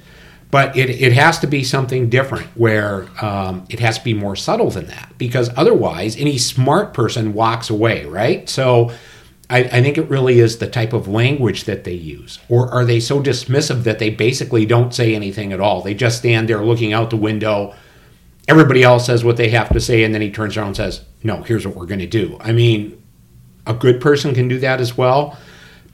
but 0.54 0.76
it, 0.76 0.88
it 0.88 1.12
has 1.12 1.40
to 1.40 1.48
be 1.48 1.64
something 1.64 2.08
different 2.08 2.46
where 2.56 3.08
um, 3.20 3.66
it 3.68 3.80
has 3.80 3.98
to 3.98 4.04
be 4.04 4.14
more 4.14 4.36
subtle 4.36 4.70
than 4.70 4.86
that 4.86 5.12
because 5.18 5.50
otherwise 5.56 6.16
any 6.16 6.38
smart 6.38 6.94
person 6.94 7.34
walks 7.34 7.70
away 7.70 8.06
right? 8.06 8.48
So 8.48 8.92
I, 9.50 9.64
I, 9.64 9.82
think 9.82 9.98
it 9.98 10.08
really 10.08 10.38
is 10.38 10.58
the 10.58 10.68
type 10.68 10.92
of 10.92 11.08
language 11.08 11.64
that 11.64 11.82
they 11.82 11.94
use. 11.94 12.38
Or 12.48 12.70
are 12.70 12.84
they 12.84 13.00
so 13.00 13.20
dismissive 13.20 13.82
that 13.82 13.98
they 13.98 14.10
basically 14.10 14.64
don't 14.64 14.94
say 14.94 15.16
anything 15.16 15.52
at 15.52 15.58
all? 15.58 15.82
They 15.82 15.92
just 15.92 16.18
stand 16.18 16.48
there 16.48 16.64
looking 16.64 16.92
out 16.92 17.10
the 17.10 17.16
window. 17.16 17.74
Everybody 18.46 18.84
else 18.84 19.06
says 19.06 19.24
what 19.24 19.36
they 19.36 19.48
have 19.48 19.70
to 19.70 19.80
say 19.80 20.04
and 20.04 20.14
then 20.14 20.22
he 20.22 20.30
turns 20.30 20.56
around 20.56 20.68
and 20.68 20.76
says 20.76 21.04
no 21.24 21.42
here's 21.42 21.66
what 21.66 21.74
we're 21.74 21.86
going 21.86 21.98
to 21.98 22.06
do. 22.06 22.38
I 22.40 22.52
mean 22.52 23.02
a 23.66 23.74
good 23.74 24.00
person 24.00 24.32
can 24.32 24.46
do 24.46 24.60
that 24.60 24.80
as 24.80 24.96
well 24.96 25.36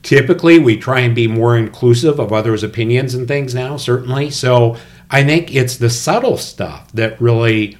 typically 0.02 0.58
we 0.58 0.76
try 0.76 1.00
and 1.00 1.14
be 1.14 1.26
more 1.26 1.56
inclusive 1.56 2.18
of 2.18 2.32
others' 2.32 2.62
opinions 2.62 3.14
and 3.14 3.26
things 3.28 3.54
now, 3.54 3.76
certainly. 3.76 4.30
So 4.30 4.76
I 5.10 5.24
think 5.24 5.54
it's 5.54 5.76
the 5.76 5.90
subtle 5.90 6.36
stuff 6.36 6.90
that 6.92 7.20
really 7.20 7.76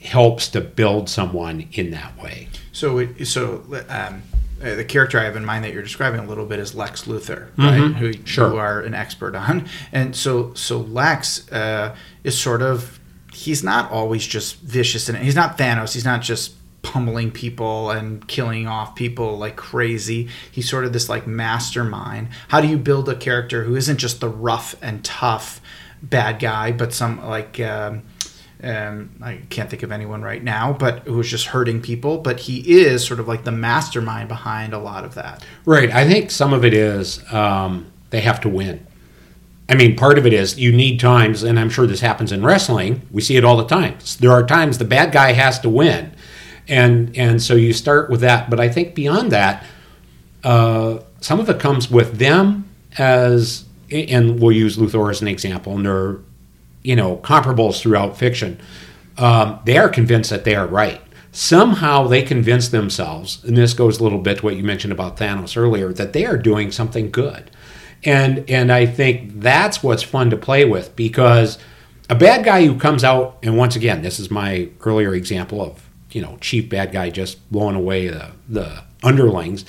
helps 0.00 0.48
to 0.48 0.60
build 0.60 1.08
someone 1.08 1.68
in 1.72 1.90
that 1.90 2.16
way. 2.22 2.48
So, 2.72 2.98
it, 2.98 3.26
so 3.26 3.62
um, 3.88 4.22
uh, 4.62 4.74
the 4.74 4.84
character 4.84 5.18
I 5.18 5.24
have 5.24 5.36
in 5.36 5.44
mind 5.44 5.64
that 5.64 5.72
you're 5.72 5.82
describing 5.82 6.20
a 6.20 6.26
little 6.26 6.46
bit 6.46 6.58
is 6.58 6.74
Lex 6.74 7.04
Luthor, 7.04 7.48
right? 7.58 7.80
Mhm. 7.80 7.94
Who 7.96 8.12
Sure. 8.24 8.52
you 8.52 8.56
are 8.58 8.80
an 8.80 8.94
expert 8.94 9.34
on, 9.34 9.66
and 9.92 10.14
so 10.16 10.52
so 10.54 10.78
Lex 10.78 11.50
uh, 11.52 11.94
is 12.24 12.38
sort 12.38 12.62
of 12.62 12.98
he's 13.32 13.62
not 13.62 13.90
always 13.90 14.26
just 14.26 14.60
vicious 14.60 15.08
and 15.08 15.16
he's 15.18 15.34
not 15.36 15.56
Thanos. 15.56 15.92
He's 15.94 16.04
not 16.04 16.20
just 16.22 16.52
pummeling 16.82 17.30
people 17.30 17.90
and 17.90 18.26
killing 18.26 18.66
off 18.66 18.94
people 18.94 19.38
like 19.38 19.56
crazy. 19.56 20.28
He's 20.50 20.68
sort 20.68 20.84
of 20.84 20.92
this 20.92 21.08
like 21.08 21.26
mastermind. 21.26 22.28
How 22.48 22.60
do 22.60 22.68
you 22.68 22.78
build 22.78 23.08
a 23.08 23.14
character 23.14 23.64
who 23.64 23.76
isn't 23.76 23.98
just 23.98 24.20
the 24.20 24.28
rough 24.28 24.74
and 24.82 25.04
tough 25.04 25.60
bad 26.02 26.38
guy, 26.38 26.72
but 26.72 26.92
some 26.92 27.24
like 27.26 27.60
um, 27.60 28.02
um, 28.62 29.10
I 29.22 29.40
can't 29.50 29.70
think 29.70 29.82
of 29.82 29.92
anyone 29.92 30.22
right 30.22 30.42
now, 30.42 30.72
but 30.72 31.00
who's 31.00 31.30
just 31.30 31.46
hurting 31.46 31.80
people. 31.80 32.18
But 32.18 32.40
he 32.40 32.82
is 32.82 33.06
sort 33.06 33.20
of 33.20 33.28
like 33.28 33.44
the 33.44 33.52
mastermind 33.52 34.28
behind 34.28 34.72
a 34.72 34.78
lot 34.78 35.04
of 35.04 35.14
that. 35.14 35.44
Right. 35.64 35.90
I 35.90 36.06
think 36.08 36.30
some 36.30 36.52
of 36.52 36.64
it 36.64 36.74
is 36.74 37.20
um, 37.32 37.90
they 38.10 38.20
have 38.20 38.40
to 38.42 38.48
win. 38.48 38.86
I 39.68 39.76
mean, 39.76 39.94
part 39.94 40.18
of 40.18 40.26
it 40.26 40.32
is 40.32 40.58
you 40.58 40.72
need 40.72 40.98
times, 40.98 41.44
and 41.44 41.58
I'm 41.58 41.70
sure 41.70 41.86
this 41.86 42.00
happens 42.00 42.32
in 42.32 42.44
wrestling. 42.44 43.02
We 43.12 43.22
see 43.22 43.36
it 43.36 43.44
all 43.44 43.56
the 43.56 43.66
time. 43.66 43.98
There 44.18 44.32
are 44.32 44.44
times 44.44 44.78
the 44.78 44.84
bad 44.84 45.12
guy 45.12 45.32
has 45.32 45.60
to 45.60 45.70
win, 45.70 46.12
and 46.68 47.16
and 47.16 47.42
so 47.42 47.54
you 47.54 47.72
start 47.72 48.10
with 48.10 48.20
that. 48.20 48.50
But 48.50 48.60
I 48.60 48.68
think 48.68 48.94
beyond 48.94 49.32
that, 49.32 49.64
uh, 50.44 50.98
some 51.20 51.40
of 51.40 51.48
it 51.48 51.60
comes 51.60 51.90
with 51.90 52.18
them 52.18 52.68
as, 52.98 53.64
and 53.90 54.40
we'll 54.40 54.52
use 54.52 54.76
Luthor 54.76 55.10
as 55.10 55.20
an 55.22 55.28
example, 55.28 55.74
and 55.76 55.86
they're 55.86 56.18
you 56.82 56.96
know 56.96 57.16
comparables 57.18 57.80
throughout 57.80 58.16
fiction. 58.16 58.60
Um, 59.18 59.60
they 59.64 59.76
are 59.76 59.88
convinced 59.88 60.30
that 60.30 60.44
they 60.44 60.54
are 60.54 60.66
right. 60.66 61.00
Somehow 61.32 62.08
they 62.08 62.22
convince 62.22 62.68
themselves, 62.68 63.44
and 63.44 63.56
this 63.56 63.74
goes 63.74 64.00
a 64.00 64.02
little 64.02 64.18
bit 64.18 64.38
to 64.38 64.44
what 64.44 64.56
you 64.56 64.64
mentioned 64.64 64.92
about 64.92 65.16
Thanos 65.16 65.56
earlier, 65.56 65.92
that 65.92 66.12
they 66.12 66.24
are 66.26 66.36
doing 66.36 66.72
something 66.72 67.10
good. 67.10 67.50
And 68.04 68.48
and 68.48 68.72
I 68.72 68.86
think 68.86 69.40
that's 69.40 69.82
what's 69.82 70.02
fun 70.02 70.30
to 70.30 70.36
play 70.36 70.64
with 70.64 70.96
because 70.96 71.58
a 72.08 72.14
bad 72.14 72.44
guy 72.44 72.66
who 72.66 72.76
comes 72.76 73.04
out 73.04 73.38
and 73.42 73.56
once 73.56 73.76
again, 73.76 74.02
this 74.02 74.18
is 74.18 74.30
my 74.30 74.68
earlier 74.84 75.14
example 75.14 75.62
of 75.62 75.89
you 76.12 76.22
know 76.22 76.36
chief 76.40 76.68
bad 76.68 76.92
guy 76.92 77.10
just 77.10 77.50
blowing 77.50 77.76
away 77.76 78.08
the 78.08 78.30
the 78.48 78.82
underlings. 79.02 79.64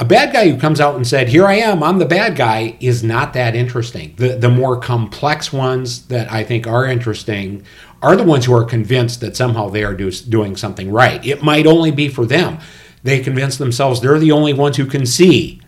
A 0.00 0.04
bad 0.04 0.32
guy 0.32 0.48
who 0.50 0.58
comes 0.58 0.80
out 0.80 0.96
and 0.96 1.06
said, 1.06 1.28
"Here 1.28 1.46
I 1.46 1.54
am, 1.54 1.82
I'm 1.82 1.98
the 1.98 2.04
bad 2.04 2.34
guy," 2.36 2.76
is 2.80 3.04
not 3.04 3.32
that 3.34 3.54
interesting. 3.54 4.14
The 4.16 4.30
the 4.36 4.48
more 4.50 4.76
complex 4.78 5.52
ones 5.52 6.06
that 6.06 6.30
I 6.32 6.42
think 6.42 6.66
are 6.66 6.84
interesting 6.84 7.62
are 8.02 8.16
the 8.16 8.24
ones 8.24 8.44
who 8.44 8.54
are 8.54 8.64
convinced 8.64 9.20
that 9.20 9.36
somehow 9.36 9.68
they 9.70 9.84
are 9.84 9.94
do, 9.94 10.10
doing 10.10 10.56
something 10.56 10.90
right. 10.90 11.24
It 11.24 11.42
might 11.42 11.66
only 11.66 11.90
be 11.90 12.08
for 12.08 12.26
them. 12.26 12.58
They 13.04 13.20
convince 13.20 13.56
themselves 13.56 14.00
they're 14.00 14.18
the 14.18 14.32
only 14.32 14.52
ones 14.52 14.76
who 14.76 14.84
can 14.86 15.06
see 15.06 15.60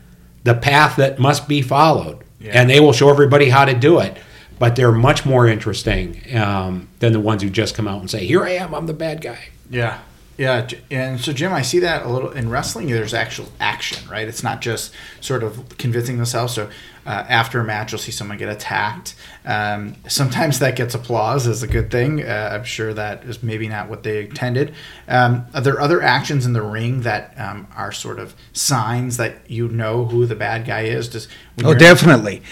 the 0.42 0.54
path 0.54 0.96
that 0.96 1.18
must 1.18 1.48
be 1.48 1.62
followed, 1.62 2.18
Yeah. 2.40 2.52
and 2.60 2.68
they 2.68 2.80
will 2.80 2.92
show 2.92 3.08
everybody 3.10 3.48
how 3.48 3.64
to 3.64 3.74
do 3.74 4.00
it. 4.00 4.16
But 4.58 4.74
they're 4.74 4.92
much 4.92 5.24
more 5.24 5.46
interesting 5.46 6.20
um, 6.34 6.88
than 6.98 7.12
the 7.12 7.20
ones 7.20 7.42
who 7.42 7.48
just 7.50 7.74
come 7.76 7.86
out 7.86 8.00
and 8.00 8.10
say, 8.10 8.26
"Here 8.26 8.42
I 8.42 8.50
am, 8.50 8.74
I'm 8.74 8.86
the 8.86 8.92
bad 8.94 9.20
guy." 9.22 9.38
Yeah. 9.70 10.00
Yeah, 10.38 10.68
and 10.90 11.18
so 11.18 11.32
Jim, 11.32 11.54
I 11.54 11.62
see 11.62 11.78
that 11.78 12.04
a 12.04 12.10
little 12.10 12.30
in 12.30 12.50
wrestling. 12.50 12.88
There's 12.88 13.14
actual 13.14 13.46
action, 13.58 14.06
right? 14.06 14.28
It's 14.28 14.42
not 14.42 14.60
just 14.60 14.92
sort 15.22 15.42
of 15.42 15.78
convincing 15.78 16.16
themselves. 16.16 16.52
So 16.52 16.68
uh, 17.06 17.24
after 17.28 17.58
a 17.58 17.64
match, 17.64 17.92
you'll 17.92 18.00
see 18.00 18.12
someone 18.12 18.36
get 18.36 18.50
attacked. 18.50 19.14
Um, 19.46 19.96
sometimes 20.08 20.58
that 20.58 20.76
gets 20.76 20.94
applause 20.94 21.46
is 21.46 21.62
a 21.62 21.66
good 21.66 21.90
thing. 21.90 22.22
Uh, 22.22 22.50
I'm 22.52 22.64
sure 22.64 22.92
that 22.92 23.24
is 23.24 23.42
maybe 23.42 23.66
not 23.66 23.88
what 23.88 24.02
they 24.02 24.24
intended. 24.24 24.74
Um, 25.08 25.46
are 25.54 25.62
there 25.62 25.80
other 25.80 26.02
actions 26.02 26.44
in 26.44 26.52
the 26.52 26.62
ring 26.62 27.00
that 27.02 27.32
um, 27.40 27.66
are 27.74 27.92
sort 27.92 28.18
of 28.18 28.34
signs 28.52 29.16
that 29.16 29.50
you 29.50 29.68
know 29.68 30.04
who 30.04 30.26
the 30.26 30.34
bad 30.34 30.66
guy 30.66 30.82
is? 30.82 31.08
Does 31.08 31.28
Oh, 31.64 31.72
definitely. 31.72 32.42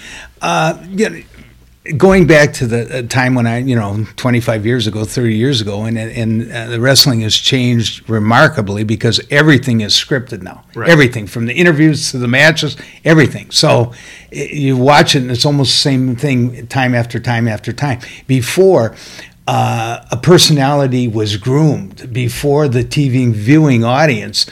Uh, 0.41 0.83
you 0.89 1.11
know, 1.11 1.23
going 1.97 2.27
back 2.27 2.53
to 2.55 2.67
the 2.67 2.99
uh, 2.99 3.03
time 3.03 3.35
when 3.35 3.47
I, 3.47 3.59
you 3.59 3.77
know, 3.77 4.07
25 4.17 4.65
years 4.65 4.87
ago, 4.87 5.05
30 5.05 5.35
years 5.37 5.61
ago, 5.61 5.85
and 5.85 5.99
and 5.99 6.51
uh, 6.51 6.67
the 6.69 6.81
wrestling 6.81 7.21
has 7.21 7.35
changed 7.37 8.09
remarkably 8.09 8.85
because 8.85 9.21
everything 9.31 9.81
is 9.83 9.93
scripted 9.93 10.43
now. 10.43 10.65
Right. 10.75 10.89
Everything 10.89 11.27
from 11.27 11.47
the 11.47 11.53
interviews 11.55 12.11
to 12.13 12.19
the 12.19 12.29
matches, 12.29 12.77
everything. 13.05 13.51
So 13.51 13.93
i- 14.33 14.37
you 14.37 14.77
watch 14.77 15.15
it, 15.15 15.23
and 15.23 15.31
it's 15.31 15.45
almost 15.45 15.73
the 15.73 15.81
same 15.81 16.17
thing 16.17 16.67
time 16.69 16.95
after 16.95 17.21
time 17.21 17.49
after 17.49 17.73
time. 17.73 18.01
Before. 18.27 18.95
Uh, 19.47 20.03
a 20.11 20.17
personality 20.17 21.07
was 21.07 21.37
groomed 21.37 22.11
before 22.15 22.67
the 22.67 22.83
TV 22.83 23.31
viewing 23.31 23.85
audience 23.85 24.47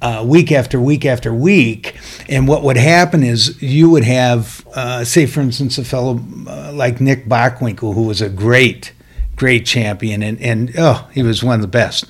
uh, 0.00 0.22
week 0.24 0.52
after 0.52 0.80
week 0.80 1.04
after 1.04 1.34
week. 1.34 1.96
And 2.28 2.46
what 2.46 2.62
would 2.62 2.76
happen 2.76 3.24
is 3.24 3.60
you 3.60 3.90
would 3.90 4.04
have, 4.04 4.64
uh, 4.78 5.04
say, 5.04 5.26
for 5.26 5.40
instance, 5.40 5.78
a 5.78 5.84
fellow 5.84 6.20
uh, 6.46 6.72
like 6.72 7.00
Nick 7.00 7.26
Bockwinkel, 7.26 7.94
who 7.94 8.02
was 8.06 8.20
a 8.20 8.28
great, 8.28 8.92
great 9.36 9.66
champion, 9.66 10.22
and, 10.22 10.40
and 10.40 10.72
oh, 10.78 11.08
he 11.12 11.22
was 11.22 11.42
one 11.42 11.56
of 11.56 11.62
the 11.62 11.68
best. 11.68 12.04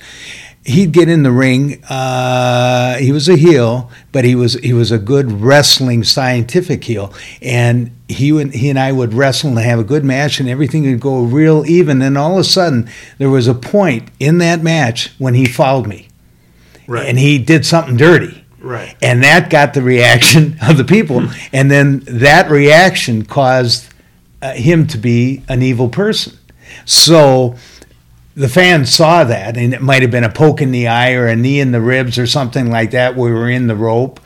He'd 0.65 0.91
get 0.91 1.07
in 1.09 1.23
the 1.23 1.31
ring. 1.31 1.83
Uh, 1.85 2.97
he 2.97 3.11
was 3.11 3.27
a 3.29 3.35
heel, 3.37 3.89
but 4.11 4.23
he 4.25 4.35
was 4.35 4.53
he 4.55 4.73
was 4.73 4.91
a 4.91 4.99
good 4.99 5.31
wrestling 5.31 6.03
scientific 6.03 6.83
heel, 6.83 7.11
and 7.41 7.91
he 8.07 8.31
would, 8.31 8.53
he 8.53 8.69
and 8.69 8.77
I 8.77 8.91
would 8.91 9.13
wrestle 9.13 9.49
and 9.51 9.59
have 9.59 9.79
a 9.79 9.83
good 9.83 10.03
match, 10.03 10.39
and 10.39 10.47
everything 10.49 10.83
would 10.83 10.99
go 10.99 11.23
real 11.23 11.65
even. 11.65 12.01
And 12.01 12.17
all 12.17 12.33
of 12.33 12.39
a 12.39 12.43
sudden, 12.43 12.89
there 13.17 13.29
was 13.29 13.47
a 13.47 13.53
point 13.55 14.09
in 14.19 14.37
that 14.39 14.61
match 14.61 15.11
when 15.17 15.33
he 15.33 15.45
fouled 15.45 15.87
me 15.87 16.09
Right. 16.87 17.07
and 17.07 17.17
he 17.17 17.39
did 17.39 17.65
something 17.65 17.97
dirty. 17.97 18.38
Right. 18.61 18.95
And 19.01 19.23
that 19.23 19.49
got 19.49 19.73
the 19.73 19.81
reaction 19.81 20.57
of 20.67 20.77
the 20.77 20.83
people. 20.83 21.27
and 21.53 21.69
then 21.71 21.99
that 22.05 22.49
reaction 22.49 23.25
caused 23.25 23.93
uh, 24.41 24.53
him 24.53 24.87
to 24.87 24.97
be 24.97 25.43
an 25.47 25.61
evil 25.61 25.89
person. 25.89 26.37
So 26.85 27.55
the 28.35 28.47
fans 28.49 28.93
saw 28.93 29.23
that, 29.23 29.57
and 29.57 29.73
it 29.73 29.81
might 29.81 30.01
have 30.01 30.11
been 30.11 30.23
a 30.23 30.31
poke 30.31 30.61
in 30.61 30.71
the 30.71 30.87
eye 30.87 31.13
or 31.13 31.27
a 31.27 31.35
knee 31.35 31.59
in 31.59 31.71
the 31.71 31.81
ribs 31.81 32.17
or 32.17 32.27
something 32.27 32.69
like 32.69 32.91
that. 32.91 33.15
We 33.15 33.31
were 33.31 33.49
in 33.49 33.67
the 33.67 33.75
rope, 33.75 34.19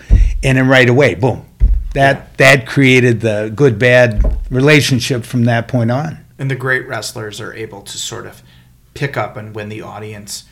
and 0.44 0.58
then 0.58 0.68
right 0.68 0.88
away, 0.90 1.16
boom. 1.16 1.46
That 1.94 2.38
that 2.38 2.66
created 2.68 3.22
the 3.22 3.52
good 3.56 3.78
bad 3.80 4.38
relationship 4.52 5.24
from 5.24 5.46
that 5.46 5.68
point 5.68 5.92
on. 5.92 6.20
and 6.40 6.50
the 6.52 6.56
great 6.56 6.88
wrestlers 6.88 7.40
are 7.40 7.54
able 7.54 7.82
to 7.84 7.98
sort 7.98 8.26
of 8.26 8.42
pick 8.94 9.16
up 9.16 9.38
on 9.38 9.54
when 9.54 9.70
the 9.70 9.82
audience 9.82 10.44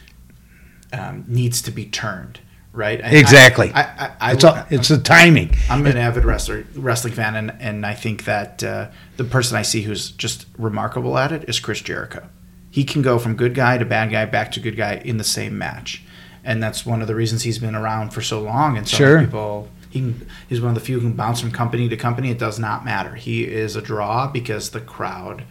um, 0.94 1.26
needs 1.28 1.62
to 1.64 1.72
be 1.72 1.86
turned, 1.86 2.40
right? 2.74 3.04
I- 3.04 3.10
Exactly. 3.10 3.72
I, 3.74 3.82
I, 3.82 4.12
I, 4.20 4.32
It's 4.34 4.44
a, 4.44 4.68
it's 4.70 4.88
the 4.88 4.98
timing. 4.98 5.56
I'm 5.70 5.86
an 5.86 5.98
avid 5.98 6.26
wrestler, 6.26 6.66
wrestling 6.76 7.14
fan, 7.14 7.36
and, 7.36 7.54
and 7.60 7.86
I 7.86 7.94
think 7.94 8.26
that 8.26 8.64
uh, 8.64 8.90
the 9.18 9.24
person 9.24 9.58
I 9.58 9.62
see 9.62 9.82
who's 9.82 10.12
just 10.12 10.46
remarkable 10.58 11.18
at 11.18 11.32
it 11.32 11.48
is 11.50 11.60
Chris 11.60 11.82
Jericho. 11.82 12.28
He 12.70 12.84
can 12.84 13.02
go 13.02 13.20
from 13.20 13.36
good 13.36 13.54
guy 13.54 13.78
to 13.78 13.86
bad 13.86 14.12
guy 14.12 14.26
back 14.26 14.52
to 14.54 14.60
good 14.62 14.78
guy 14.78 15.02
in 15.04 15.18
the 15.18 15.24
same 15.26 15.58
match, 15.58 16.04
and 16.44 16.64
that's 16.64 16.86
one 16.86 17.02
of 17.02 17.08
the 17.08 17.16
reasons 17.16 17.44
he's 17.44 17.60
been 17.60 17.76
around 17.76 18.12
for 18.12 18.22
so 18.22 18.40
long. 18.42 18.78
And 18.78 18.88
so 18.88 18.98
Sure. 18.98 19.16
many 19.16 19.28
people, 19.28 19.68
he 19.90 20.00
can, 20.00 20.28
he's 20.48 20.62
one 20.62 20.70
of 20.70 20.76
the 20.76 20.80
few 20.82 21.00
who 21.00 21.08
can 21.08 21.18
bounce 21.18 21.42
from 21.42 21.52
company 21.52 21.90
to 21.90 21.98
company. 21.98 22.32
It 22.32 22.40
does 22.40 22.58
not 22.60 22.86
matter. 22.86 23.16
He 23.16 23.44
is 23.46 23.76
a 23.76 23.82
draw 23.82 24.28
because 24.28 24.70
the 24.70 24.80
crowd 24.80 25.44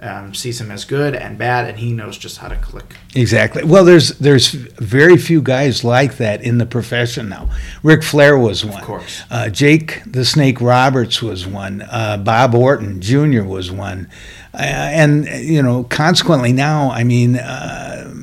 um, 0.00 0.34
sees 0.34 0.60
him 0.60 0.70
as 0.70 0.84
good 0.84 1.14
and 1.14 1.36
bad, 1.36 1.68
and 1.68 1.78
he 1.78 1.92
knows 1.92 2.16
just 2.16 2.38
how 2.38 2.48
to 2.48 2.56
click. 2.56 2.96
Exactly. 3.14 3.64
Well, 3.64 3.84
there's 3.84 4.10
there's 4.18 4.48
very 4.48 5.16
few 5.16 5.42
guys 5.42 5.82
like 5.82 6.18
that 6.18 6.42
in 6.42 6.58
the 6.58 6.66
profession 6.66 7.28
now. 7.28 7.50
Ric 7.82 8.02
Flair 8.02 8.38
was 8.38 8.64
one. 8.64 8.80
Of 8.80 8.84
course. 8.84 9.22
Uh, 9.30 9.48
Jake 9.48 10.02
the 10.06 10.24
Snake 10.24 10.60
Roberts 10.60 11.20
was 11.20 11.46
one. 11.46 11.82
Uh, 11.82 12.16
Bob 12.16 12.54
Orton 12.54 13.00
Jr. 13.00 13.42
was 13.42 13.70
one. 13.70 14.08
Uh, 14.54 14.58
and 14.62 15.26
you 15.26 15.62
know, 15.62 15.84
consequently 15.84 16.52
now, 16.52 16.90
I 16.90 17.04
mean. 17.04 17.36
Uh, 17.36 18.14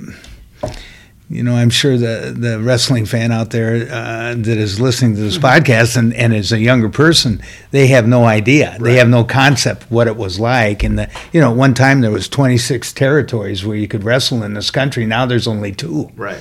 you 1.30 1.42
know, 1.42 1.56
I'm 1.56 1.72
sure 1.72 1.98
the, 1.98 2.36
the 2.38 2.60
wrestling 2.60 3.06
fan 3.06 3.32
out 3.32 3.50
there 3.50 3.88
uh, 3.92 4.36
that 4.36 4.48
is 4.48 4.80
listening 4.80 5.16
to 5.16 5.22
this 5.22 5.40
podcast 5.40 5.98
and, 5.98 6.14
and 6.14 6.34
is 6.34 6.52
a 6.52 6.60
younger 6.60 6.90
person, 6.90 7.42
they 7.72 7.88
have 7.88 8.08
no 8.08 8.26
idea. 8.26 8.78
They 8.80 8.98
have 8.98 9.10
no 9.10 9.24
concept 9.24 9.90
what 9.90 10.08
it 10.08 10.18
was 10.18 10.40
like. 10.40 10.84
And 10.84 11.00
the, 11.00 11.10
you 11.34 11.42
know, 11.42 11.52
one 11.52 11.74
time 11.74 12.02
there 12.02 12.12
was 12.12 12.30
26 12.30 12.94
territories 12.94 13.66
where 13.66 13.76
you 13.76 13.88
could 13.88 14.04
wrestle 14.04 14.44
in 14.44 14.54
this 14.54 14.70
country. 14.70 15.06
Now 15.08 15.26
there's 15.26 15.48
only 15.48 15.72
two. 15.72 16.12
Right. 16.16 16.40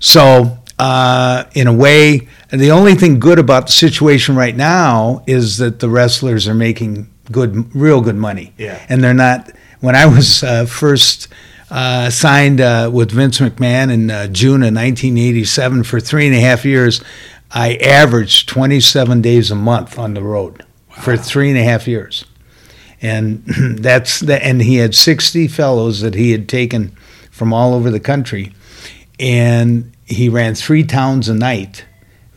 So, 0.00 0.58
uh, 0.80 1.44
in 1.54 1.68
a 1.68 1.72
way, 1.72 2.26
the 2.50 2.72
only 2.72 2.96
thing 2.96 3.20
good 3.20 3.38
about 3.38 3.66
the 3.66 3.72
situation 3.72 4.34
right 4.34 4.56
now 4.56 5.22
is 5.28 5.58
that 5.58 5.78
the 5.78 5.88
wrestlers 5.88 6.48
are 6.48 6.54
making 6.54 7.08
good, 7.30 7.72
real 7.74 8.00
good 8.00 8.16
money. 8.16 8.52
Yeah. 8.58 8.84
And 8.88 9.02
they're 9.02 9.14
not. 9.14 9.50
When 9.80 9.94
I 9.94 10.06
was 10.06 10.42
uh, 10.42 10.66
first 10.66 11.28
uh, 11.70 12.10
signed 12.10 12.60
uh, 12.60 12.90
with 12.92 13.10
Vince 13.10 13.40
McMahon 13.40 13.92
in 13.92 14.10
uh, 14.10 14.26
June 14.28 14.62
of 14.62 14.74
1987 14.74 15.84
for 15.84 16.00
three 16.00 16.26
and 16.26 16.34
a 16.34 16.40
half 16.40 16.64
years, 16.64 17.02
I 17.50 17.76
averaged 17.76 18.48
27 18.48 19.22
days 19.22 19.50
a 19.50 19.54
month 19.54 19.98
on 19.98 20.14
the 20.14 20.22
road. 20.22 20.64
For 21.00 21.16
three 21.16 21.48
and 21.48 21.58
a 21.58 21.62
half 21.62 21.88
years. 21.88 22.24
And 23.02 23.44
that's 23.78 24.20
the, 24.20 24.42
and 24.44 24.62
he 24.62 24.76
had 24.76 24.94
60 24.94 25.48
fellows 25.48 26.00
that 26.00 26.14
he 26.14 26.30
had 26.30 26.48
taken 26.48 26.96
from 27.30 27.52
all 27.52 27.74
over 27.74 27.90
the 27.90 28.00
country. 28.00 28.54
And 29.18 29.92
he 30.04 30.28
ran 30.28 30.54
three 30.54 30.84
towns 30.84 31.28
a 31.28 31.34
night 31.34 31.84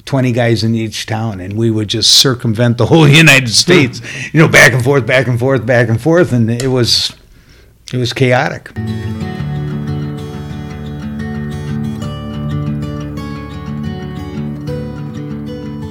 20 0.06 0.32
guys 0.32 0.64
in 0.64 0.74
each 0.74 1.06
town. 1.06 1.40
And 1.40 1.58
we 1.58 1.70
would 1.70 1.90
just 1.90 2.10
circumvent 2.10 2.78
the 2.78 2.86
whole 2.86 3.08
united 3.24 3.50
states. 3.50 4.02
You 4.34 4.42
know 4.42 4.48
back 4.48 4.74
and 4.74 4.84
forth 4.84 5.06
back 5.06 5.28
and 5.28 5.40
forth 5.40 5.66
back 5.66 5.90
and 5.90 6.02
forth. 6.02 6.32
And 6.32 6.50
it 6.50 6.70
was 6.70 7.16
it 7.94 7.98
was 7.98 8.14
chaotic 8.14 8.72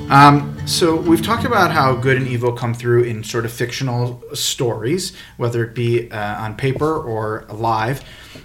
Um, 0.09 0.57
so 0.67 0.95
we've 0.95 1.23
talked 1.23 1.45
about 1.45 1.73
how 1.73 1.97
good 1.97 2.17
and 2.17 2.29
evil 2.29 2.53
come 2.53 2.75
through 2.75 3.03
in 3.03 3.25
sort 3.25 3.45
of 3.45 3.53
fictional 3.53 4.23
stories, 4.35 5.17
whether 5.37 5.65
it 5.65 5.75
be 5.75 6.11
uh, 6.13 6.43
on 6.43 6.57
paper 6.57 6.97
or 6.97 7.45
live. 7.51 8.05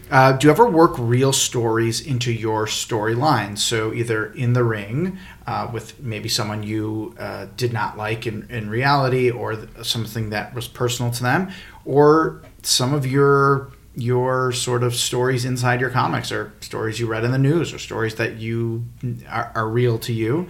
Uh, 0.09 0.33
do 0.33 0.47
you 0.47 0.51
ever 0.51 0.67
work 0.67 0.93
real 0.97 1.31
stories 1.31 2.01
into 2.01 2.31
your 2.33 2.65
storyline? 2.65 3.57
So 3.57 3.93
either 3.93 4.33
in 4.33 4.53
the 4.53 4.63
ring 4.63 5.19
uh, 5.45 5.69
with 5.71 5.99
maybe 6.01 6.29
someone 6.29 6.63
you 6.63 7.15
uh, 7.19 7.45
did 7.57 7.73
not 7.73 7.95
like 7.95 8.25
in, 8.25 8.47
in 8.49 8.69
reality, 8.69 9.29
or 9.29 9.55
th- 9.55 9.85
something 9.85 10.31
that 10.31 10.55
was 10.55 10.67
personal 10.67 11.11
to 11.11 11.23
them, 11.23 11.51
or 11.85 12.41
some 12.61 12.93
of 12.93 13.05
your 13.05 13.71
your 13.95 14.53
sort 14.53 14.83
of 14.83 14.95
stories 14.95 15.43
inside 15.43 15.81
your 15.81 15.89
comics, 15.89 16.31
or 16.31 16.53
stories 16.61 16.99
you 16.99 17.07
read 17.07 17.23
in 17.23 17.31
the 17.31 17.37
news, 17.37 17.73
or 17.73 17.79
stories 17.79 18.15
that 18.15 18.37
you 18.37 18.85
are, 19.29 19.51
are 19.53 19.67
real 19.67 19.99
to 19.99 20.13
you. 20.13 20.47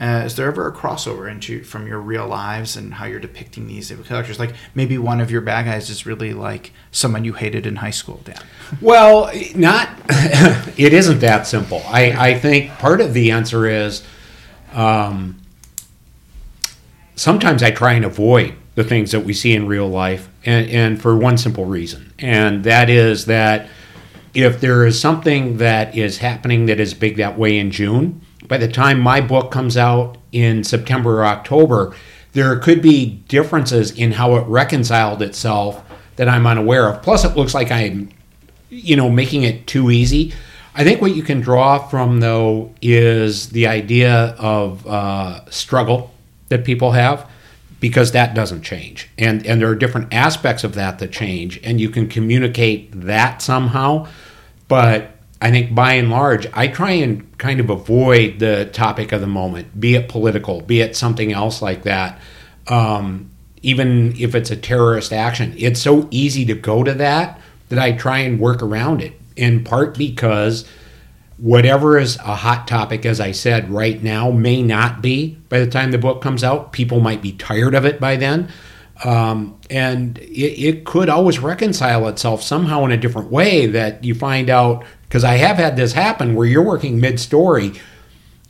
Uh, 0.00 0.22
is 0.24 0.36
there 0.36 0.46
ever 0.46 0.68
a 0.68 0.72
crossover 0.72 1.28
into 1.28 1.64
from 1.64 1.84
your 1.88 1.98
real 1.98 2.26
lives 2.28 2.76
and 2.76 2.94
how 2.94 3.04
you're 3.04 3.18
depicting 3.18 3.66
these 3.66 3.92
characters? 4.06 4.38
Like 4.38 4.54
maybe 4.72 4.96
one 4.96 5.20
of 5.20 5.28
your 5.28 5.40
bad 5.40 5.64
guys 5.64 5.90
is 5.90 6.06
really 6.06 6.32
like 6.32 6.72
someone 6.92 7.24
you 7.24 7.32
hated 7.32 7.66
in 7.66 7.76
high 7.76 7.90
school, 7.90 8.20
Dan. 8.24 8.36
Well, 8.80 9.30
not. 9.56 9.88
it 10.78 10.92
isn't 10.92 11.18
that 11.20 11.46
simple. 11.48 11.82
I, 11.86 12.30
I 12.30 12.38
think 12.38 12.70
part 12.72 13.00
of 13.00 13.12
the 13.12 13.32
answer 13.32 13.66
is 13.66 14.04
um, 14.72 15.40
sometimes 17.16 17.62
I 17.62 17.72
try 17.72 17.94
and 17.94 18.04
avoid 18.04 18.54
the 18.78 18.84
things 18.84 19.10
that 19.10 19.24
we 19.24 19.32
see 19.32 19.54
in 19.54 19.66
real 19.66 19.88
life, 19.88 20.28
and, 20.44 20.70
and 20.70 21.02
for 21.02 21.16
one 21.16 21.36
simple 21.36 21.64
reason, 21.64 22.12
and 22.20 22.62
that 22.62 22.88
is 22.88 23.24
that 23.24 23.68
if 24.34 24.60
there 24.60 24.86
is 24.86 25.00
something 25.00 25.56
that 25.56 25.96
is 25.96 26.18
happening 26.18 26.66
that 26.66 26.78
is 26.78 26.94
big 26.94 27.16
that 27.16 27.36
way 27.36 27.58
in 27.58 27.72
June, 27.72 28.20
by 28.46 28.56
the 28.56 28.68
time 28.68 29.00
my 29.00 29.20
book 29.20 29.50
comes 29.50 29.76
out 29.76 30.16
in 30.30 30.62
September 30.62 31.22
or 31.22 31.26
October, 31.26 31.92
there 32.34 32.56
could 32.60 32.80
be 32.80 33.06
differences 33.26 33.90
in 33.90 34.12
how 34.12 34.36
it 34.36 34.46
reconciled 34.46 35.22
itself 35.22 35.82
that 36.14 36.28
I'm 36.28 36.46
unaware 36.46 36.88
of. 36.88 37.02
Plus, 37.02 37.24
it 37.24 37.36
looks 37.36 37.54
like 37.54 37.72
I'm, 37.72 38.10
you 38.70 38.94
know, 38.94 39.10
making 39.10 39.42
it 39.42 39.66
too 39.66 39.90
easy. 39.90 40.32
I 40.76 40.84
think 40.84 41.00
what 41.00 41.16
you 41.16 41.24
can 41.24 41.40
draw 41.40 41.78
from 41.78 42.20
though 42.20 42.72
is 42.80 43.48
the 43.48 43.66
idea 43.66 44.36
of 44.38 44.86
uh, 44.86 45.50
struggle 45.50 46.14
that 46.48 46.64
people 46.64 46.92
have, 46.92 47.28
because 47.80 48.12
that 48.12 48.34
doesn't 48.34 48.62
change, 48.62 49.08
and 49.18 49.46
and 49.46 49.60
there 49.60 49.68
are 49.68 49.74
different 49.74 50.12
aspects 50.12 50.64
of 50.64 50.74
that 50.74 50.98
that 50.98 51.12
change, 51.12 51.60
and 51.62 51.80
you 51.80 51.88
can 51.88 52.08
communicate 52.08 52.90
that 52.92 53.42
somehow, 53.42 54.06
but 54.66 55.18
I 55.40 55.50
think 55.50 55.74
by 55.74 55.92
and 55.94 56.10
large, 56.10 56.48
I 56.52 56.66
try 56.68 56.90
and 56.92 57.36
kind 57.38 57.60
of 57.60 57.70
avoid 57.70 58.40
the 58.40 58.68
topic 58.72 59.12
of 59.12 59.20
the 59.20 59.28
moment, 59.28 59.78
be 59.78 59.94
it 59.94 60.08
political, 60.08 60.60
be 60.62 60.80
it 60.80 60.96
something 60.96 61.32
else 61.32 61.62
like 61.62 61.84
that. 61.84 62.20
Um, 62.66 63.30
even 63.62 64.14
if 64.18 64.34
it's 64.34 64.50
a 64.50 64.56
terrorist 64.56 65.12
action, 65.12 65.54
it's 65.56 65.80
so 65.80 66.08
easy 66.10 66.44
to 66.46 66.54
go 66.54 66.82
to 66.82 66.94
that 66.94 67.40
that 67.68 67.78
I 67.78 67.92
try 67.92 68.18
and 68.18 68.40
work 68.40 68.62
around 68.62 69.00
it. 69.00 69.12
In 69.36 69.62
part 69.62 69.96
because 69.96 70.64
whatever 71.38 71.98
is 71.98 72.16
a 72.16 72.34
hot 72.34 72.68
topic, 72.68 73.06
as 73.06 73.20
I 73.20 73.32
said, 73.32 73.70
right 73.70 74.02
now 74.02 74.30
may 74.30 74.62
not 74.62 75.00
be 75.00 75.38
by 75.48 75.60
the 75.60 75.70
time 75.70 75.92
the 75.92 75.98
book 75.98 76.20
comes 76.20 76.44
out. 76.44 76.72
People 76.72 77.00
might 77.00 77.22
be 77.22 77.32
tired 77.32 77.74
of 77.74 77.84
it 77.84 78.00
by 78.00 78.16
then. 78.16 78.48
Um, 79.04 79.58
and 79.70 80.18
it, 80.18 80.60
it, 80.60 80.84
could 80.84 81.08
always 81.08 81.38
reconcile 81.38 82.08
itself 82.08 82.42
somehow 82.42 82.84
in 82.84 82.90
a 82.90 82.96
different 82.96 83.30
way 83.30 83.66
that 83.66 84.02
you 84.02 84.12
find 84.12 84.50
out 84.50 84.84
because 85.02 85.22
I 85.22 85.34
have 85.34 85.56
had 85.56 85.76
this 85.76 85.92
happen 85.92 86.34
where 86.34 86.48
you're 86.48 86.64
working 86.64 86.98
mid 86.98 87.20
story 87.20 87.74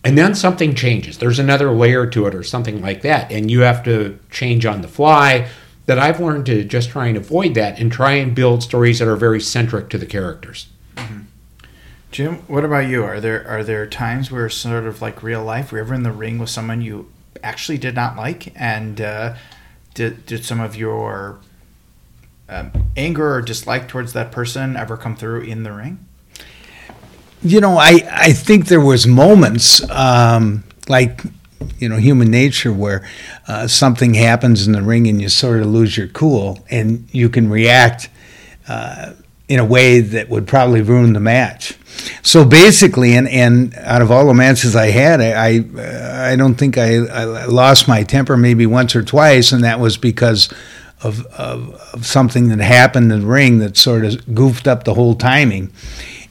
and 0.04 0.16
then 0.16 0.34
something 0.34 0.74
changes. 0.74 1.18
There's 1.18 1.38
another 1.38 1.72
layer 1.72 2.06
to 2.06 2.26
it 2.26 2.34
or 2.34 2.42
something 2.42 2.80
like 2.80 3.02
that. 3.02 3.30
And 3.30 3.50
you 3.50 3.60
have 3.60 3.82
to 3.84 4.18
change 4.30 4.64
on 4.64 4.80
the 4.80 4.88
fly. 4.88 5.48
That 5.84 5.98
I've 5.98 6.20
learned 6.20 6.44
to 6.46 6.64
just 6.64 6.90
try 6.90 7.06
and 7.06 7.16
avoid 7.16 7.54
that 7.54 7.80
and 7.80 7.90
try 7.90 8.12
and 8.12 8.34
build 8.34 8.62
stories 8.62 8.98
that 8.98 9.08
are 9.08 9.16
very 9.16 9.40
centric 9.40 9.88
to 9.88 9.96
the 9.96 10.04
characters. 10.04 10.68
Jim, 12.10 12.36
what 12.46 12.64
about 12.64 12.88
you? 12.88 13.04
Are 13.04 13.20
there 13.20 13.46
are 13.46 13.62
there 13.62 13.86
times 13.86 14.30
where 14.30 14.48
sort 14.48 14.86
of 14.86 15.02
like 15.02 15.22
real 15.22 15.44
life, 15.44 15.70
were 15.70 15.78
you 15.78 15.84
ever 15.84 15.94
in 15.94 16.02
the 16.02 16.12
ring 16.12 16.38
with 16.38 16.48
someone 16.48 16.80
you 16.80 17.10
actually 17.42 17.78
did 17.78 17.94
not 17.94 18.16
like, 18.16 18.52
and 18.56 19.00
uh, 19.00 19.34
did 19.94 20.24
did 20.24 20.44
some 20.44 20.60
of 20.60 20.74
your 20.74 21.38
um, 22.48 22.90
anger 22.96 23.34
or 23.34 23.42
dislike 23.42 23.88
towards 23.88 24.14
that 24.14 24.32
person 24.32 24.76
ever 24.76 24.96
come 24.96 25.16
through 25.16 25.42
in 25.42 25.64
the 25.64 25.72
ring? 25.72 26.06
You 27.42 27.60
know, 27.60 27.76
I, 27.78 28.00
I 28.10 28.32
think 28.32 28.66
there 28.66 28.80
was 28.80 29.06
moments 29.06 29.88
um, 29.90 30.64
like 30.88 31.22
you 31.78 31.88
know 31.88 31.96
human 31.96 32.30
nature 32.30 32.72
where 32.72 33.06
uh, 33.46 33.66
something 33.66 34.14
happens 34.14 34.66
in 34.66 34.72
the 34.72 34.82
ring 34.82 35.06
and 35.06 35.20
you 35.20 35.28
sort 35.28 35.60
of 35.60 35.66
lose 35.66 35.96
your 35.96 36.08
cool 36.08 36.64
and 36.70 37.08
you 37.12 37.28
can 37.28 37.50
react 37.50 38.08
uh, 38.66 39.12
in 39.48 39.58
a 39.58 39.64
way 39.64 40.00
that 40.00 40.28
would 40.28 40.46
probably 40.46 40.82
ruin 40.82 41.14
the 41.14 41.20
match. 41.20 41.74
So 42.22 42.44
basically, 42.44 43.14
and, 43.14 43.28
and 43.28 43.74
out 43.76 44.02
of 44.02 44.10
all 44.10 44.26
the 44.26 44.34
matches 44.34 44.76
I 44.76 44.90
had, 44.90 45.20
I 45.20 45.64
I, 45.78 46.32
I 46.32 46.36
don't 46.36 46.54
think 46.54 46.78
I, 46.78 46.96
I 47.06 47.46
lost 47.46 47.88
my 47.88 48.02
temper 48.02 48.36
maybe 48.36 48.66
once 48.66 48.94
or 48.94 49.02
twice, 49.02 49.52
and 49.52 49.64
that 49.64 49.80
was 49.80 49.96
because 49.96 50.52
of, 51.02 51.24
of, 51.26 51.74
of 51.94 52.06
something 52.06 52.48
that 52.48 52.60
happened 52.60 53.10
in 53.10 53.20
the 53.20 53.26
ring 53.26 53.58
that 53.58 53.76
sort 53.76 54.04
of 54.04 54.34
goofed 54.34 54.68
up 54.68 54.84
the 54.84 54.94
whole 54.94 55.14
timing 55.14 55.72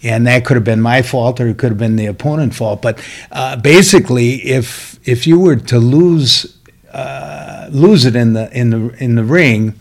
and 0.04 0.28
that 0.28 0.46
could 0.46 0.56
have 0.56 0.64
been 0.64 0.82
my 0.82 1.02
fault 1.02 1.40
or 1.40 1.48
it 1.48 1.58
could 1.58 1.70
have 1.70 1.78
been 1.78 1.96
the 1.96 2.06
opponent's 2.06 2.58
fault. 2.58 2.82
But 2.82 3.04
uh, 3.32 3.56
basically, 3.58 4.36
if 4.46 5.00
if 5.08 5.26
you 5.26 5.40
were 5.40 5.56
to 5.56 5.80
lose 5.80 6.58
uh, 6.94 7.68
lose 7.72 8.06
it 8.06 8.16
in 8.16 8.34
the 8.34 8.52
in 8.58 8.70
the 8.70 9.04
in 9.04 9.16
the 9.16 9.24
ring, 9.24 9.74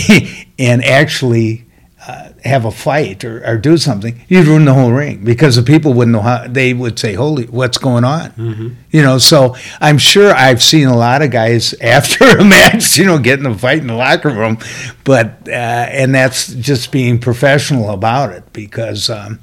and 0.58 0.84
actually 0.84 1.64
have 2.44 2.64
a 2.64 2.70
fight 2.70 3.24
or, 3.24 3.44
or, 3.46 3.56
do 3.56 3.76
something, 3.76 4.20
you'd 4.28 4.46
ruin 4.46 4.66
the 4.66 4.74
whole 4.74 4.92
ring 4.92 5.24
because 5.24 5.56
the 5.56 5.62
people 5.62 5.94
wouldn't 5.94 6.12
know 6.12 6.20
how. 6.20 6.46
They 6.46 6.74
would 6.74 6.98
say, 6.98 7.14
"Holy, 7.14 7.46
what's 7.46 7.78
going 7.78 8.04
on?" 8.04 8.30
Mm-hmm. 8.32 8.68
You 8.90 9.02
know. 9.02 9.18
So 9.18 9.56
I'm 9.80 9.98
sure 9.98 10.34
I've 10.34 10.62
seen 10.62 10.88
a 10.88 10.96
lot 10.96 11.22
of 11.22 11.30
guys 11.30 11.74
after 11.80 12.24
a 12.24 12.44
match, 12.44 12.98
you 12.98 13.06
know, 13.06 13.18
getting 13.18 13.46
a 13.46 13.56
fight 13.56 13.78
in 13.78 13.86
the 13.86 13.94
locker 13.94 14.30
room, 14.30 14.58
but 15.04 15.48
uh, 15.48 15.50
and 15.50 16.14
that's 16.14 16.52
just 16.54 16.92
being 16.92 17.18
professional 17.18 17.90
about 17.90 18.30
it 18.30 18.52
because. 18.52 19.10
Um, 19.10 19.40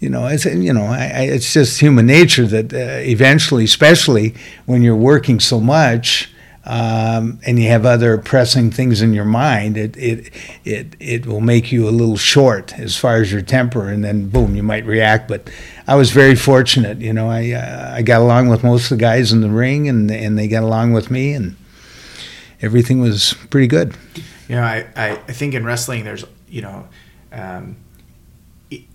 you 0.00 0.10
know, 0.10 0.26
it's 0.26 0.44
you 0.44 0.74
know, 0.74 0.84
I, 0.84 1.04
I, 1.14 1.20
it's 1.22 1.54
just 1.54 1.80
human 1.80 2.04
nature 2.04 2.46
that 2.46 2.74
uh, 2.74 3.00
eventually, 3.08 3.64
especially 3.64 4.34
when 4.66 4.82
you're 4.82 4.94
working 4.94 5.40
so 5.40 5.58
much, 5.58 6.30
um, 6.66 7.40
and 7.44 7.58
you 7.58 7.68
have 7.68 7.84
other 7.84 8.16
pressing 8.16 8.70
things 8.70 9.02
in 9.02 9.12
your 9.12 9.26
mind, 9.26 9.76
it, 9.76 9.96
it 9.96 10.30
it 10.64 10.96
it 10.98 11.26
will 11.26 11.42
make 11.42 11.70
you 11.70 11.86
a 11.86 11.90
little 11.90 12.16
short 12.16 12.78
as 12.78 12.96
far 12.96 13.16
as 13.16 13.30
your 13.30 13.42
temper, 13.42 13.88
and 13.88 14.02
then 14.02 14.28
boom, 14.30 14.56
you 14.56 14.62
might 14.62 14.86
react. 14.86 15.28
But 15.28 15.50
I 15.86 15.94
was 15.94 16.10
very 16.10 16.34
fortunate, 16.34 16.98
you 16.98 17.12
know. 17.12 17.28
I 17.28 17.52
uh, 17.52 17.94
I 17.96 18.02
got 18.02 18.22
along 18.22 18.48
with 18.48 18.64
most 18.64 18.84
of 18.84 18.98
the 18.98 19.02
guys 19.02 19.30
in 19.30 19.42
the 19.42 19.50
ring, 19.50 19.88
and 19.88 20.10
and 20.10 20.38
they 20.38 20.48
got 20.48 20.62
along 20.62 20.94
with 20.94 21.10
me, 21.10 21.34
and 21.34 21.56
everything 22.62 23.00
was 23.00 23.34
pretty 23.50 23.66
good. 23.66 23.94
You 24.48 24.56
know, 24.56 24.62
I 24.62 24.86
I, 24.96 25.16
think 25.16 25.54
in 25.54 25.64
wrestling, 25.64 26.04
there's 26.04 26.24
you 26.48 26.62
know. 26.62 26.88
Um, 27.30 27.76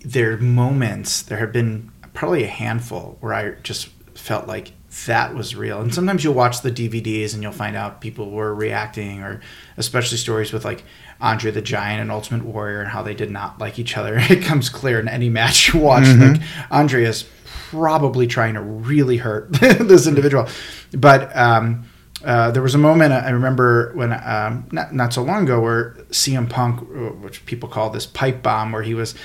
there 0.03 0.33
are 0.33 0.37
moments 0.37 1.21
there 1.21 1.37
have 1.37 1.53
been 1.53 1.91
probably 2.13 2.43
a 2.43 2.47
handful 2.47 3.17
where 3.21 3.33
i 3.33 3.51
just 3.61 3.87
felt 4.13 4.45
like 4.45 4.73
that 5.05 5.35
was 5.35 5.55
real. 5.55 5.81
And 5.81 5.93
sometimes 5.93 6.23
you'll 6.23 6.33
watch 6.33 6.61
the 6.61 6.71
DVDs 6.71 7.33
and 7.33 7.43
you'll 7.43 7.51
find 7.51 7.75
out 7.75 8.01
people 8.01 8.31
were 8.31 8.53
reacting, 8.53 9.21
or 9.21 9.41
especially 9.77 10.17
stories 10.17 10.53
with 10.53 10.65
like 10.65 10.83
Andre 11.21 11.51
the 11.51 11.61
Giant 11.61 12.01
and 12.01 12.11
Ultimate 12.11 12.45
Warrior 12.45 12.81
and 12.81 12.89
how 12.89 13.01
they 13.01 13.13
did 13.13 13.31
not 13.31 13.59
like 13.59 13.79
each 13.79 13.97
other. 13.97 14.17
It 14.29 14.43
comes 14.43 14.69
clear 14.69 14.99
in 14.99 15.07
any 15.07 15.29
match 15.29 15.73
you 15.73 15.79
watch. 15.79 16.03
Mm-hmm. 16.03 16.33
Like 16.33 16.41
Andre 16.71 17.03
is 17.03 17.25
probably 17.69 18.27
trying 18.27 18.53
to 18.53 18.61
really 18.61 19.17
hurt 19.17 19.51
this 19.53 20.07
individual, 20.07 20.47
but 20.91 21.35
um, 21.35 21.88
uh, 22.23 22.51
there 22.51 22.61
was 22.61 22.75
a 22.75 22.79
moment 22.79 23.13
I 23.13 23.29
remember 23.29 23.93
when 23.93 24.11
um, 24.11 24.67
not 24.71 24.93
not 24.93 25.13
so 25.13 25.23
long 25.23 25.43
ago 25.43 25.61
where 25.61 25.91
CM 26.09 26.49
Punk, 26.49 26.81
uh, 26.81 27.13
which 27.15 27.45
people 27.45 27.69
call 27.69 27.89
this 27.89 28.05
pipe 28.05 28.43
bomb, 28.43 28.73
where 28.73 28.83
he 28.83 28.93
was 28.93 29.15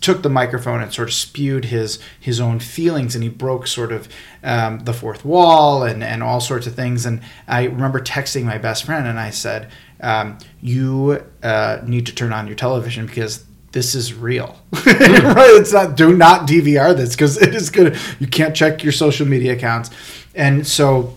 took 0.00 0.22
the 0.22 0.28
microphone 0.28 0.80
and 0.80 0.92
sort 0.92 1.08
of 1.08 1.14
spewed 1.14 1.66
his 1.66 1.98
his 2.20 2.40
own 2.40 2.60
feelings 2.60 3.14
and 3.14 3.24
he 3.24 3.30
broke 3.30 3.66
sort 3.66 3.90
of 3.90 4.08
um, 4.44 4.80
the 4.80 4.92
fourth 4.92 5.24
wall 5.24 5.82
and 5.82 6.04
and 6.04 6.22
all 6.22 6.40
sorts 6.40 6.66
of 6.66 6.74
things. 6.76 7.04
And 7.04 7.22
I 7.48 7.64
remember 7.64 8.00
texting 8.00 8.44
my 8.44 8.58
best 8.58 8.84
friend 8.84 9.06
and 9.08 9.18
I 9.18 9.30
said, 9.30 9.68
um, 10.00 10.38
"You 10.60 11.24
uh, 11.42 11.78
need 11.84 12.06
to 12.06 12.14
turn 12.14 12.32
on 12.32 12.46
your 12.46 12.56
television 12.56 13.06
because." 13.06 13.44
This 13.72 13.96
is 13.96 14.14
real, 14.14 14.56
right? 14.86 15.50
It's 15.56 15.72
not. 15.72 15.96
Do 15.96 16.16
not 16.16 16.46
DVR 16.46 16.96
this 16.96 17.10
because 17.10 17.42
it 17.42 17.56
is 17.56 17.70
gonna. 17.70 17.98
You 18.20 18.28
can't 18.28 18.54
check 18.54 18.84
your 18.84 18.92
social 18.92 19.26
media 19.26 19.54
accounts, 19.54 19.90
and 20.32 20.64
so 20.64 21.16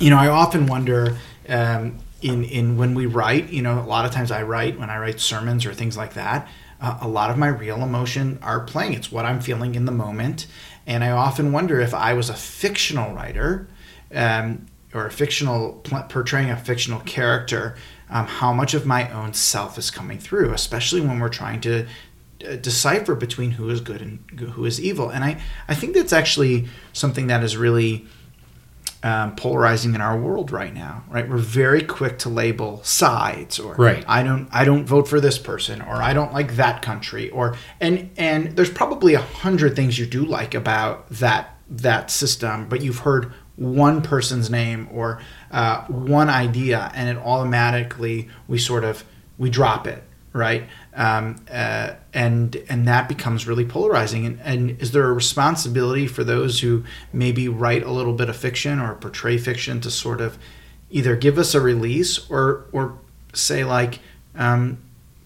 you 0.00 0.10
know, 0.10 0.18
I 0.18 0.28
often 0.28 0.66
wonder 0.66 1.16
um, 1.48 1.98
in 2.22 2.44
in 2.44 2.76
when 2.76 2.94
we 2.94 3.06
write. 3.06 3.50
You 3.50 3.62
know, 3.62 3.80
a 3.80 3.86
lot 3.86 4.04
of 4.04 4.12
times 4.12 4.30
I 4.30 4.42
write 4.42 4.78
when 4.78 4.90
I 4.90 4.98
write 4.98 5.20
sermons 5.20 5.66
or 5.66 5.74
things 5.74 5.96
like 5.96 6.14
that. 6.14 6.48
Uh, 6.80 6.98
a 7.00 7.08
lot 7.08 7.30
of 7.30 7.38
my 7.38 7.48
real 7.48 7.82
emotion 7.82 8.38
are 8.42 8.60
playing. 8.60 8.92
It's 8.92 9.10
what 9.10 9.24
I'm 9.24 9.40
feeling 9.40 9.74
in 9.74 9.86
the 9.86 9.92
moment, 9.92 10.46
and 10.86 11.02
I 11.02 11.10
often 11.10 11.52
wonder 11.52 11.80
if 11.80 11.94
I 11.94 12.12
was 12.12 12.28
a 12.28 12.34
fictional 12.34 13.14
writer. 13.14 13.68
Um, 14.14 14.66
or 14.94 15.06
a 15.06 15.10
fictional 15.10 15.82
portraying 16.08 16.48
a 16.48 16.56
fictional 16.56 17.00
character, 17.00 17.76
um, 18.08 18.26
how 18.26 18.52
much 18.52 18.72
of 18.72 18.86
my 18.86 19.10
own 19.10 19.34
self 19.34 19.76
is 19.76 19.90
coming 19.90 20.18
through, 20.18 20.52
especially 20.52 21.00
when 21.00 21.18
we're 21.18 21.28
trying 21.28 21.60
to 21.60 21.86
uh, 22.48 22.56
decipher 22.56 23.14
between 23.14 23.50
who 23.50 23.68
is 23.68 23.80
good 23.80 24.00
and 24.00 24.40
who 24.52 24.64
is 24.64 24.80
evil. 24.80 25.10
And 25.10 25.22
I, 25.22 25.40
I 25.68 25.74
think 25.74 25.94
that's 25.94 26.12
actually 26.12 26.68
something 26.92 27.26
that 27.26 27.42
is 27.42 27.56
really 27.56 28.06
um, 29.02 29.36
polarizing 29.36 29.94
in 29.94 30.00
our 30.00 30.18
world 30.18 30.50
right 30.50 30.74
now, 30.74 31.04
right? 31.08 31.28
We're 31.28 31.36
very 31.36 31.82
quick 31.82 32.18
to 32.20 32.28
label 32.28 32.82
sides, 32.82 33.58
or 33.58 33.74
right. 33.74 34.04
I 34.08 34.22
don't, 34.22 34.48
I 34.52 34.64
don't 34.64 34.84
vote 34.84 35.08
for 35.08 35.20
this 35.20 35.38
person, 35.38 35.82
or 35.82 36.02
I 36.02 36.12
don't 36.12 36.32
like 36.32 36.56
that 36.56 36.82
country, 36.82 37.30
or 37.30 37.56
and 37.80 38.10
and 38.16 38.56
there's 38.56 38.70
probably 38.70 39.14
a 39.14 39.20
hundred 39.20 39.76
things 39.76 39.98
you 39.98 40.06
do 40.06 40.24
like 40.24 40.54
about 40.54 41.08
that 41.10 41.58
that 41.68 42.10
system, 42.10 42.68
but 42.68 42.82
you've 42.82 42.98
heard 42.98 43.32
one 43.56 44.02
person's 44.02 44.50
name 44.50 44.88
or 44.92 45.20
uh, 45.50 45.84
one 45.86 46.28
idea, 46.28 46.90
and 46.94 47.08
it 47.08 47.16
automatically 47.22 48.28
we 48.48 48.58
sort 48.58 48.84
of 48.84 49.04
we 49.38 49.50
drop 49.50 49.86
it, 49.86 50.02
right? 50.32 50.64
Um, 50.96 51.44
uh, 51.50 51.92
and 52.14 52.56
and 52.70 52.88
that 52.88 53.06
becomes 53.06 53.46
really 53.46 53.66
polarizing. 53.66 54.24
And, 54.24 54.40
and, 54.40 54.80
is 54.80 54.92
there 54.92 55.06
a 55.06 55.12
responsibility 55.12 56.06
for 56.06 56.24
those 56.24 56.60
who 56.60 56.84
maybe 57.12 57.48
write 57.48 57.82
a 57.82 57.90
little 57.90 58.14
bit 58.14 58.30
of 58.30 58.36
fiction 58.36 58.80
or 58.80 58.94
portray 58.94 59.36
fiction 59.36 59.82
to 59.82 59.90
sort 59.90 60.22
of 60.22 60.38
either 60.90 61.14
give 61.14 61.36
us 61.36 61.54
a 61.54 61.60
release 61.60 62.30
or 62.30 62.64
or 62.72 62.98
say 63.34 63.62
like, 63.62 63.98
um, 64.36 64.78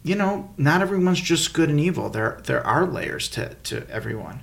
you 0.03 0.17
know, 0.17 0.51
not 0.57 0.83
everyone's 0.83 1.21
just 1.21 1.55
good 1.55 1.71
and 1.71 1.79
evil. 1.79 2.09
There 2.09 2.41
there 2.47 2.67
are 2.67 2.85
layers 2.85 3.29
to 3.29 3.55
to 3.55 3.89
everyone. 3.89 4.41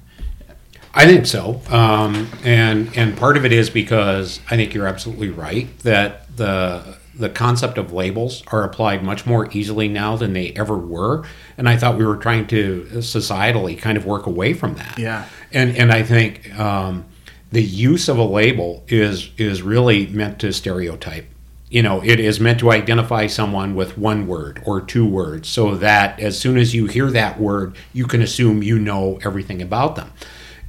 I 0.93 1.05
think 1.05 1.25
so, 1.25 1.61
um, 1.69 2.29
and 2.43 2.89
and 2.95 3.17
part 3.17 3.37
of 3.37 3.45
it 3.45 3.51
is 3.51 3.69
because 3.69 4.39
I 4.49 4.55
think 4.55 4.73
you're 4.73 4.87
absolutely 4.87 5.29
right 5.29 5.77
that 5.79 6.35
the 6.37 6.97
the 7.17 7.29
concept 7.29 7.77
of 7.77 7.91
labels 7.91 8.43
are 8.47 8.63
applied 8.63 9.03
much 9.03 9.25
more 9.25 9.49
easily 9.51 9.87
now 9.87 10.15
than 10.15 10.33
they 10.33 10.51
ever 10.53 10.77
were. 10.77 11.25
And 11.57 11.67
i 11.67 11.77
thought 11.77 11.97
we 11.97 12.05
were 12.05 12.17
trying 12.17 12.47
to 12.47 12.87
societally 12.95 13.77
kind 13.77 13.97
of 13.97 14.05
work 14.05 14.25
away 14.25 14.53
from 14.53 14.75
that. 14.75 14.97
Yeah. 14.97 15.25
And 15.51 15.75
and 15.75 15.91
i 15.91 16.03
think 16.03 16.57
um, 16.57 17.05
the 17.51 17.63
use 17.63 18.09
of 18.09 18.17
a 18.17 18.23
label 18.23 18.83
is 18.87 19.31
is 19.37 19.61
really 19.61 20.07
meant 20.07 20.39
to 20.39 20.51
stereotype. 20.53 21.25
You 21.69 21.81
know 21.81 22.01
it 22.03 22.19
is 22.19 22.39
meant 22.39 22.59
to 22.59 22.71
identify 22.71 23.27
someone 23.27 23.75
with 23.75 23.97
one 23.97 24.27
word 24.27 24.61
or 24.65 24.79
two 24.81 25.05
words 25.05 25.49
so 25.49 25.75
that 25.75 26.19
as 26.19 26.39
soon 26.39 26.57
as 26.57 26.73
you 26.73 26.85
hear 26.85 27.11
that 27.11 27.39
word 27.39 27.75
you 27.93 28.05
can 28.05 28.21
assume 28.21 28.63
you 28.63 28.79
know 28.79 29.19
everything 29.23 29.61
about 29.61 29.95
them. 29.95 30.11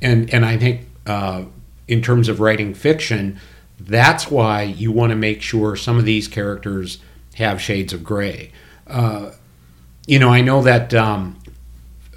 And 0.00 0.32
and 0.32 0.44
i 0.44 0.56
think 0.56 0.88
uh, 1.06 1.44
in 1.87 2.02
terms 2.02 2.28
of 2.28 2.38
writing 2.40 2.74
fiction 2.74 3.40
that's 3.80 4.30
why 4.30 4.62
you 4.62 4.92
want 4.92 5.10
to 5.10 5.16
make 5.16 5.42
sure 5.42 5.76
some 5.76 5.98
of 5.98 6.04
these 6.04 6.28
characters 6.28 6.98
have 7.34 7.60
shades 7.60 7.92
of 7.92 8.02
gray. 8.02 8.52
Uh, 8.86 9.30
you 10.06 10.18
know, 10.18 10.30
I 10.30 10.40
know 10.40 10.62
that 10.62 10.92
um, 10.94 11.40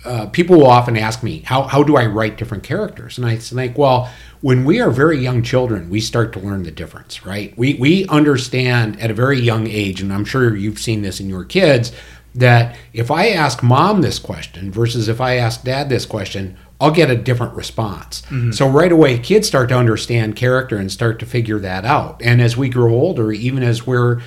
uh, 0.04 0.26
people 0.28 0.58
will 0.58 0.68
often 0.68 0.98
ask 0.98 1.22
me, 1.22 1.40
how, 1.40 1.64
how 1.64 1.84
do 1.84 1.96
I 1.96 2.06
write 2.06 2.38
different 2.38 2.64
characters? 2.64 3.18
And 3.18 3.28
I 3.28 3.36
think, 3.36 3.78
well, 3.78 4.10
when 4.42 4.66
we 4.66 4.80
are 4.82 4.90
very 4.90 5.20
young 5.20 5.44
children, 5.44 5.90
we 5.90 6.00
start 6.00 6.34
to 6.34 6.40
learn 6.40 6.64
the 6.64 6.72
difference, 6.72 7.26
right? 7.26 7.56
We, 7.58 7.76
we 7.76 8.08
understand 8.08 9.00
at 9.00 9.12
a 9.12 9.14
very 9.14 9.40
young 9.40 9.68
age, 9.68 10.02
and 10.02 10.12
I'm 10.12 10.26
sure 10.26 10.56
you've 10.56 10.80
seen 10.80 11.04
this 11.04 11.20
in 11.20 11.30
your 11.30 11.46
kids, 11.46 11.92
that 12.34 12.78
if 12.94 13.12
I 13.12 13.30
ask 13.30 13.62
mom 13.62 14.02
this 14.02 14.18
question 14.18 14.72
versus 14.72 15.08
if 15.08 15.22
I 15.22 15.36
ask 15.36 15.64
dad 15.64 15.90
this 15.90 16.06
question, 16.06 16.58
I'll 16.82 16.92
get 16.92 17.12
a 17.12 17.16
different 17.16 17.54
response. 17.54 18.24
Mm-hmm. 18.24 18.52
So 18.52 18.68
right 18.68 18.92
away, 18.92 19.20
kids 19.20 19.48
start 19.48 19.70
to 19.70 19.78
understand 19.78 20.36
character 20.36 20.78
and 20.78 20.92
start 20.92 21.20
to 21.20 21.28
figure 21.28 21.60
that 21.60 21.86
out. 21.86 22.20
And 22.24 22.42
as 22.42 22.58
we 22.58 22.70
grow 22.70 22.92
older, 22.92 23.32
even 23.32 23.62
as 23.62 23.86
we're 23.86 24.22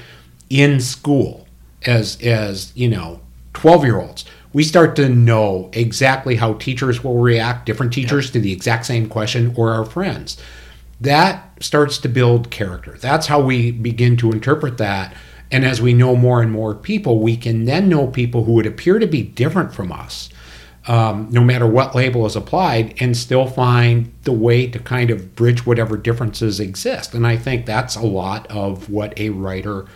in 0.49 0.81
school, 0.81 1.49
as 1.85 2.17
as 2.23 2.73
you 2.77 2.89
know, 2.89 3.21
twelve 3.55 3.85
year 3.85 4.01
olds, 4.01 4.25
we 4.53 4.63
start 4.63 4.95
to 4.97 5.09
know 5.09 5.69
exactly 5.73 6.37
how 6.37 6.55
teachers 6.55 7.03
will 7.03 7.19
react, 7.19 7.67
different 7.67 7.93
teachers 7.93 8.31
to 8.31 8.41
the 8.41 8.53
exact 8.53 8.87
same 8.87 9.09
question, 9.09 9.53
or 9.57 9.73
our 9.73 9.85
friends. 9.85 10.41
That 11.01 11.51
starts 11.61 11.99
to 11.99 12.09
build 12.09 12.53
character. 12.53 12.97
That's 13.01 13.27
how 13.27 13.41
we 13.41 13.73
begin 13.73 14.17
to 14.19 14.31
interpret 14.31 14.79
that. 14.79 15.13
And 15.51 15.65
as 15.65 15.83
we 15.83 15.93
know 15.93 16.15
more 16.15 16.41
and 16.41 16.53
more 16.53 16.75
people, 16.75 17.19
we 17.19 17.37
can 17.37 17.65
then 17.65 17.89
know 17.89 18.07
people 18.07 18.45
who 18.45 18.53
would 18.53 18.67
appear 18.67 19.01
to 19.01 19.07
be 19.09 19.23
different 19.23 19.75
from 19.75 19.91
us 19.91 20.29
um, 20.87 21.29
no 21.31 21.43
matter 21.43 21.67
what 21.67 21.95
label 21.95 22.27
is 22.27 22.37
applied, 22.37 22.95
and 23.01 23.17
still 23.17 23.47
find 23.47 24.13
the 24.25 24.33
way 24.33 24.67
to 24.67 24.79
kind 24.79 25.11
of 25.11 25.35
bridge 25.35 25.65
whatever 25.65 25.97
differences 25.97 26.61
exist. 26.61 27.15
And 27.15 27.27
I 27.27 27.37
think 27.37 27.65
that's 27.65 27.97
a 27.97 28.03
lot 28.03 28.47
of 28.49 28.91
what 28.91 29.19
a 29.19 29.31
writer 29.31 29.87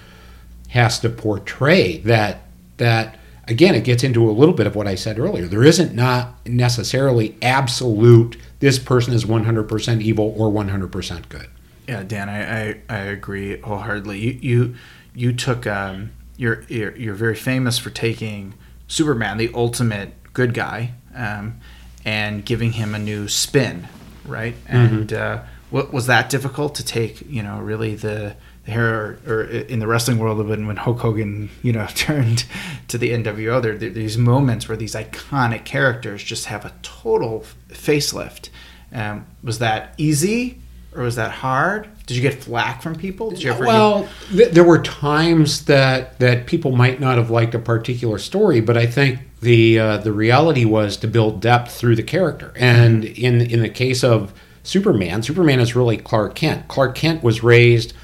has 0.69 0.99
to 1.01 1.11
portray. 1.11 1.99
That 1.99 2.43
that 2.79 3.19
again, 3.47 3.75
it 3.75 3.85
gets 3.85 4.03
into 4.03 4.29
a 4.29 4.33
little 4.33 4.55
bit 4.55 4.67
of 4.67 4.77
what 4.77 4.87
I 4.87 4.95
said 4.95 5.19
earlier. 5.19 5.47
There 5.47 5.65
isn't 5.65 5.95
not 5.95 6.35
necessarily 6.47 7.37
absolute. 7.43 8.37
This 8.61 8.79
person 8.79 9.13
is 9.13 9.25
100% 9.25 10.01
evil 10.01 10.35
or 10.37 10.51
100% 10.51 11.29
good. 11.29 11.49
Yeah, 11.87 12.03
Dan, 12.03 12.29
I, 12.29 12.71
I, 12.71 12.81
I 12.89 12.99
agree 12.99 13.61
wholeheartedly. 13.61 14.19
You 14.19 14.39
you 14.43 14.75
you 15.15 15.33
took 15.33 15.67
um, 15.67 16.13
you're, 16.37 16.65
you're 16.69 16.95
you're 16.97 17.15
very 17.15 17.35
famous 17.35 17.79
for 17.79 17.91
taking 17.91 18.55
Superman, 18.87 19.39
the 19.39 19.51
ultimate 19.55 20.13
good 20.33 20.55
guy 20.55 20.93
um, 21.15 21.61
and 22.05 22.45
giving 22.45 22.73
him 22.73 22.95
a 22.95 22.99
new 22.99 23.29
spin, 23.29 23.89
right? 24.25 24.55
Mm-hmm. 24.67 24.77
And 24.77 25.13
uh, 25.13 25.43
what 25.71 25.93
was 25.93 26.07
that 26.07 26.31
difficult 26.31 26.75
to 26.77 26.85
take? 26.85 27.23
You 27.29 27.43
know, 27.43 27.59
really 27.61 27.95
the 27.95 28.37
the 28.65 28.71
hair 28.73 29.19
or, 29.27 29.45
in 29.45 29.79
the 29.79 29.87
wrestling 29.87 30.19
world 30.19 30.47
when 30.47 30.67
when 30.67 30.77
Hulk 30.77 31.01
Hogan 31.01 31.51
you 31.63 31.73
know 31.73 31.87
turned 31.95 32.45
to 32.89 32.99
the 32.99 33.11
NWO, 33.11 33.61
there, 33.63 33.77
there 33.77 33.91
these 33.91 34.19
moments 34.19 34.69
where 34.69 34.77
these 34.77 34.95
iconic 34.95 35.65
characters 35.65 36.23
just 36.23 36.47
have 36.47 36.65
a 36.65 36.73
total 36.83 37.45
facelift. 37.69 38.51
Um, 38.91 39.27
was 39.43 39.59
that 39.59 39.93
easy 39.99 40.61
or 40.99 41.05
was 41.05 41.17
that 41.17 41.31
hard? 41.31 41.89
Did 42.07 42.17
you 42.17 42.23
get 42.23 42.43
flack 42.43 42.83
from 42.83 42.97
people? 42.97 43.31
Did 43.31 43.43
you 43.43 43.53
ever? 43.53 43.65
Well, 43.65 44.09
th- 44.31 44.53
there 44.53 44.65
were 44.65 44.83
times 44.83 45.65
that 45.67 46.19
that 46.19 46.47
people 46.47 46.73
might 46.73 47.01
not 47.01 47.17
have 47.17 47.31
liked 47.31 47.55
a 47.55 47.59
particular 47.59 48.19
story, 48.19 48.61
but 48.61 48.77
I 48.77 48.87
think 48.87 49.21
the 49.41 49.79
uh, 49.79 49.97
the 49.99 50.13
reality 50.13 50.65
was 50.65 50.97
to 50.99 51.07
build 51.07 51.41
depth 51.41 51.73
through 51.73 51.97
the 51.97 52.03
character. 52.03 52.53
And 52.57 53.05
in 53.05 53.41
in 53.41 53.63
the 53.63 53.69
case 53.69 54.03
of 54.03 54.35
Superman, 54.63 55.23
Superman 55.23 55.61
is 55.61 55.77
really 55.77 55.97
Clark 55.97 56.35
Kent. 56.35 56.69
Clark 56.69 56.95
Kent 56.95 57.23
was 57.23 57.43
raised 57.43 57.95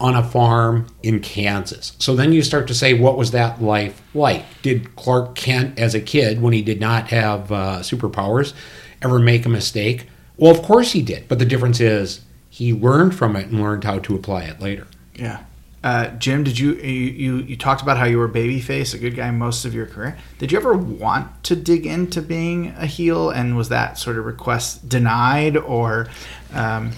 on 0.00 0.14
a 0.14 0.22
farm 0.22 0.86
in 1.02 1.20
Kansas. 1.20 1.92
So 1.98 2.16
then 2.16 2.32
you 2.32 2.42
start 2.42 2.66
to 2.68 2.74
say, 2.74 2.94
what 2.94 3.16
was 3.16 3.30
that 3.30 3.62
life 3.62 4.02
like? 4.12 4.44
Did 4.60 4.96
Clark 4.96 5.34
Kent, 5.36 5.78
as 5.78 5.94
a 5.94 6.00
kid, 6.00 6.42
when 6.42 6.52
he 6.52 6.62
did 6.62 6.80
not 6.80 7.08
have 7.08 7.52
uh, 7.52 7.78
superpowers, 7.78 8.52
ever 9.00 9.18
make 9.18 9.46
a 9.46 9.48
mistake? 9.48 10.08
Well, 10.36 10.50
of 10.50 10.62
course 10.62 10.92
he 10.92 11.02
did. 11.02 11.28
But 11.28 11.38
the 11.38 11.46
difference 11.46 11.80
is 11.80 12.23
he 12.54 12.72
learned 12.72 13.12
from 13.16 13.34
it 13.34 13.48
and 13.48 13.60
learned 13.60 13.82
how 13.82 13.98
to 13.98 14.14
apply 14.14 14.44
it 14.44 14.60
later. 14.60 14.86
Yeah. 15.16 15.42
Uh, 15.82 16.06
Jim, 16.18 16.44
did 16.44 16.56
you, 16.56 16.74
you, 16.74 17.10
you 17.22 17.36
you 17.38 17.56
talked 17.56 17.82
about 17.82 17.98
how 17.98 18.04
you 18.04 18.16
were 18.16 18.28
babyface, 18.28 18.94
a 18.94 18.98
good 18.98 19.16
guy 19.16 19.28
most 19.32 19.64
of 19.64 19.74
your 19.74 19.86
career? 19.86 20.16
Did 20.38 20.52
you 20.52 20.58
ever 20.58 20.72
want 20.72 21.42
to 21.44 21.56
dig 21.56 21.84
into 21.84 22.22
being 22.22 22.68
a 22.78 22.86
heel, 22.86 23.30
and 23.30 23.56
was 23.56 23.70
that 23.70 23.98
sort 23.98 24.18
of 24.18 24.24
request 24.24 24.88
denied, 24.88 25.56
or? 25.56 26.06
Um... 26.52 26.92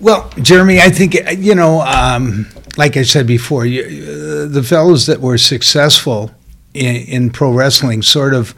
Well, 0.00 0.30
Jeremy, 0.40 0.80
I 0.80 0.88
think 0.88 1.14
you 1.36 1.54
know, 1.54 1.82
um, 1.82 2.46
like 2.78 2.96
I 2.96 3.02
said 3.02 3.26
before, 3.26 3.66
you, 3.66 3.82
uh, 3.82 4.46
the 4.50 4.62
fellows 4.62 5.04
that 5.06 5.20
were 5.20 5.36
successful 5.38 6.30
in, 6.72 6.96
in 6.96 7.30
pro 7.30 7.52
wrestling 7.52 8.00
sort 8.02 8.32
of 8.32 8.54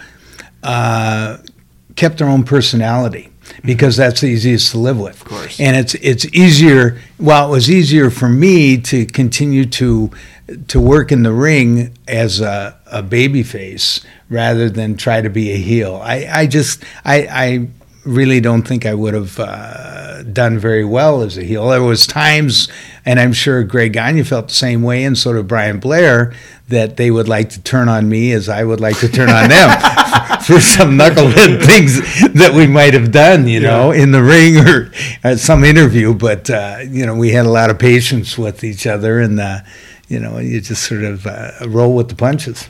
uh, 0.62 1.38
kept 1.96 2.18
their 2.18 2.28
own 2.28 2.44
personality. 2.44 3.27
Because 3.64 3.96
that's 3.96 4.20
the 4.20 4.28
easiest 4.28 4.72
to 4.72 4.78
live 4.78 4.98
with. 4.98 5.20
Of 5.22 5.24
course. 5.28 5.60
And 5.60 5.76
it's 5.76 5.94
it's 5.94 6.24
easier. 6.34 7.00
Well, 7.18 7.48
it 7.48 7.50
was 7.50 7.70
easier 7.70 8.10
for 8.10 8.28
me 8.28 8.78
to 8.82 9.06
continue 9.06 9.66
to 9.66 10.10
to 10.68 10.80
work 10.80 11.12
in 11.12 11.22
the 11.22 11.32
ring 11.32 11.94
as 12.06 12.40
a, 12.40 12.78
a 12.86 13.02
baby 13.02 13.42
face 13.42 14.04
rather 14.30 14.70
than 14.70 14.96
try 14.96 15.20
to 15.20 15.30
be 15.30 15.52
a 15.52 15.56
heel. 15.56 16.00
I, 16.02 16.26
I 16.30 16.46
just 16.46 16.82
I, 17.04 17.26
I 17.30 17.68
really 18.04 18.40
don't 18.40 18.62
think 18.62 18.86
I 18.86 18.94
would 18.94 19.14
have 19.14 19.38
uh, 19.38 19.97
done 20.22 20.58
very 20.58 20.84
well 20.84 21.22
as 21.22 21.38
a 21.38 21.44
heel. 21.44 21.68
There 21.68 21.82
was 21.82 22.06
times, 22.06 22.68
and 23.04 23.18
I'm 23.18 23.32
sure 23.32 23.62
Greg 23.64 23.92
Gagne 23.92 24.22
felt 24.22 24.48
the 24.48 24.54
same 24.54 24.82
way, 24.82 25.04
and 25.04 25.16
so 25.16 25.32
did 25.32 25.48
Brian 25.48 25.80
Blair, 25.80 26.32
that 26.68 26.96
they 26.96 27.10
would 27.10 27.28
like 27.28 27.50
to 27.50 27.62
turn 27.62 27.88
on 27.88 28.08
me 28.08 28.32
as 28.32 28.48
I 28.48 28.64
would 28.64 28.80
like 28.80 28.98
to 29.00 29.08
turn 29.08 29.30
on 29.30 29.48
them 29.48 29.70
for 30.42 30.60
some 30.60 30.98
knucklehead 30.98 31.64
things 31.66 31.98
that 32.34 32.52
we 32.54 32.66
might 32.66 32.94
have 32.94 33.10
done, 33.10 33.48
you 33.48 33.60
know, 33.60 33.90
in 33.90 34.12
the 34.12 34.22
ring 34.22 34.58
or 34.58 34.92
at 35.24 35.38
some 35.38 35.64
interview. 35.64 36.14
But 36.14 36.50
uh, 36.50 36.78
you 36.88 37.06
know, 37.06 37.16
we 37.16 37.30
had 37.30 37.46
a 37.46 37.50
lot 37.50 37.70
of 37.70 37.78
patience 37.78 38.36
with 38.36 38.64
each 38.64 38.86
other, 38.86 39.20
and 39.20 39.40
uh, 39.40 39.60
you 40.08 40.20
know, 40.20 40.38
you 40.38 40.60
just 40.60 40.84
sort 40.84 41.04
of 41.04 41.26
uh, 41.26 41.52
roll 41.66 41.94
with 41.94 42.08
the 42.08 42.16
punches. 42.16 42.68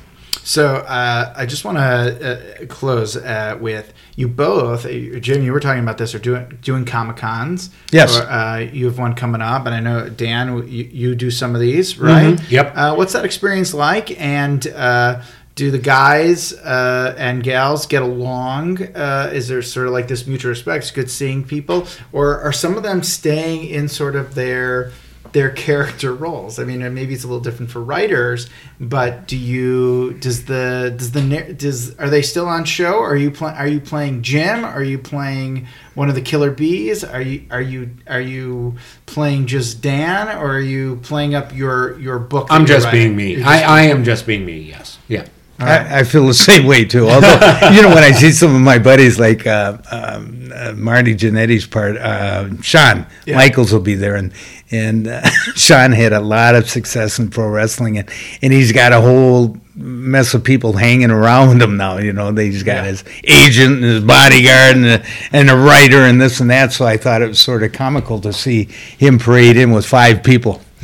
So 0.49 0.77
uh, 0.77 1.35
I 1.37 1.45
just 1.45 1.67
want 1.67 1.77
to 1.77 2.63
uh, 2.63 2.67
close 2.69 3.17
uh, 3.17 3.59
with 3.61 3.93
you 4.17 4.29
both, 4.29 4.87
uh, 4.87 5.19
Jim. 5.21 5.43
You 5.43 5.53
were 5.53 5.61
talking 5.61 5.83
about 5.83 5.99
this, 5.99 6.15
or 6.15 6.19
doing 6.19 6.59
doing 6.63 6.87
comic 6.87 7.19
cons. 7.19 7.69
Yes. 7.93 8.19
Or, 8.19 8.23
uh, 8.23 8.59
you 8.61 8.87
have 8.87 8.99
one 8.99 9.13
coming 9.13 9.43
up, 9.43 9.67
and 9.67 9.75
I 9.75 9.81
know 9.81 10.09
Dan, 10.09 10.67
you, 10.67 10.85
you 10.85 11.15
do 11.15 11.31
some 11.31 11.55
of 11.55 11.61
these, 11.61 11.99
right? 11.99 12.35
Mhm. 12.35 12.51
Yep. 12.51 12.73
Uh, 12.75 12.95
what's 12.95 13.13
that 13.13 13.27
experience 13.27 13.75
like? 13.75 14.19
And 14.19 14.63
do 15.55 15.71
the 15.71 15.79
guys 15.79 16.53
and 16.53 17.43
gals 17.43 17.85
get 17.85 18.01
along? 18.01 18.79
is 18.79 19.49
there 19.49 19.61
sort 19.61 19.87
of 19.87 19.93
like 19.93 20.09
this 20.09 20.27
mutual 20.27 20.49
respect? 20.49 20.85
It's 20.85 20.91
good 20.93 21.11
seeing 21.11 21.45
people, 21.45 21.87
or 22.11 22.41
are 22.41 22.53
some 22.53 22.79
of 22.79 22.83
them 22.83 23.03
staying 23.03 23.67
in 23.67 23.87
sort 23.87 24.17
of 24.17 24.35
their 24.35 24.93
their 25.39 25.51
character 25.69 26.13
roles. 26.13 26.59
I 26.59 26.65
mean, 26.65 26.81
maybe 26.93 27.15
it's 27.15 27.23
a 27.23 27.29
little 27.29 27.43
different 27.43 27.71
for 27.71 27.81
writers, 27.81 28.51
but 28.81 29.29
do 29.29 29.37
you 29.37 30.15
does 30.15 30.47
the 30.47 30.93
does 30.97 31.13
the 31.13 31.55
does 31.57 31.97
are 31.99 32.11
they 32.11 32.23
still 32.23 32.49
on 32.49 32.65
show? 32.65 32.99
Are 32.99 33.17
you 33.17 33.31
playing? 33.31 33.57
Are 33.57 33.69
you 33.69 33.81
playing 33.81 34.23
Jim? 34.23 34.65
Are 34.65 34.83
you 34.83 34.99
playing 34.99 35.69
one 35.95 36.09
of 36.09 36.17
the 36.17 36.23
Killer 36.23 36.51
Bees? 36.51 37.05
Are 37.05 37.23
you 37.23 37.47
are 37.53 37.63
you 37.63 37.91
are 38.09 38.21
you 38.21 38.75
playing 39.07 39.47
just 39.47 39.81
Dan, 39.81 40.37
or 40.37 40.57
are 40.57 40.61
you 40.61 40.97
playing 40.97 41.37
up 41.37 41.55
your 41.55 41.99
your 42.01 42.19
book? 42.19 42.49
I'm 42.51 42.67
just 42.67 42.91
being 42.91 43.15
me. 43.15 43.37
Just- 43.37 43.47
I, 43.47 43.63
I 43.63 43.83
am 43.83 44.03
just 44.03 44.27
being 44.27 44.45
me. 44.45 44.59
Yes. 44.59 44.99
Yeah. 45.07 45.27
I, 45.61 46.01
I 46.01 46.05
feel 46.05 46.27
the 46.27 46.35
same 46.35 46.67
way 46.67 46.85
too. 46.85 47.09
Although, 47.09 47.35
you 47.73 47.83
know, 47.83 47.89
when 47.89 48.05
I 48.05 48.13
see 48.13 48.31
some 48.31 48.55
of 48.55 48.61
my 48.61 48.79
buddies 48.79 49.19
like 49.19 49.47
uh, 49.47 49.79
um, 49.91 50.53
uh, 50.55 50.73
Marty 50.77 51.15
Jannetty's 51.17 51.67
part, 51.67 51.97
uh, 51.97 52.49
Shawn 52.63 53.07
Yeah. 53.27 53.37
Michaels 53.37 53.73
will 53.73 53.81
be 53.81 53.95
there, 53.95 54.15
and 54.17 54.33
and 54.71 55.09
uh, 55.09 55.29
Shawn 55.57 55.93
had 55.93 56.13
a 56.13 56.21
lot 56.21 56.55
of 56.55 56.71
success 56.71 57.19
in 57.19 57.31
pro 57.31 57.49
wrestling, 57.49 57.99
and 57.99 58.09
and 58.41 58.53
he's 58.53 58.71
got 58.73 58.93
a 58.93 59.01
whole 59.01 59.57
mess 59.75 60.35
of 60.35 60.43
people 60.45 60.73
hanging 60.75 61.11
around 61.11 61.61
him 61.63 61.77
now. 61.77 61.99
You 61.99 62.13
know, 62.13 62.33
he's 62.35 62.63
got 62.63 62.77
Yeah. 62.77 62.85
his 62.85 63.05
agent 63.25 63.75
and 63.77 63.85
his 63.85 64.05
bodyguard 64.05 64.77
and 64.77 64.87
a, 64.87 65.05
and 65.33 65.51
a 65.51 65.57
writer 65.57 65.99
and 66.03 66.21
this 66.21 66.41
and 66.41 66.51
that. 66.51 66.73
So 66.73 66.85
I 66.87 66.97
thought 66.97 67.23
it 67.23 67.29
was 67.29 67.41
sort 67.41 67.63
of 67.63 67.73
comical 67.73 68.21
to 68.21 68.33
see 68.33 68.65
him 68.99 69.19
parade 69.19 69.57
in 69.57 69.71
with 69.73 69.87
five 69.87 70.23
people. 70.23 70.61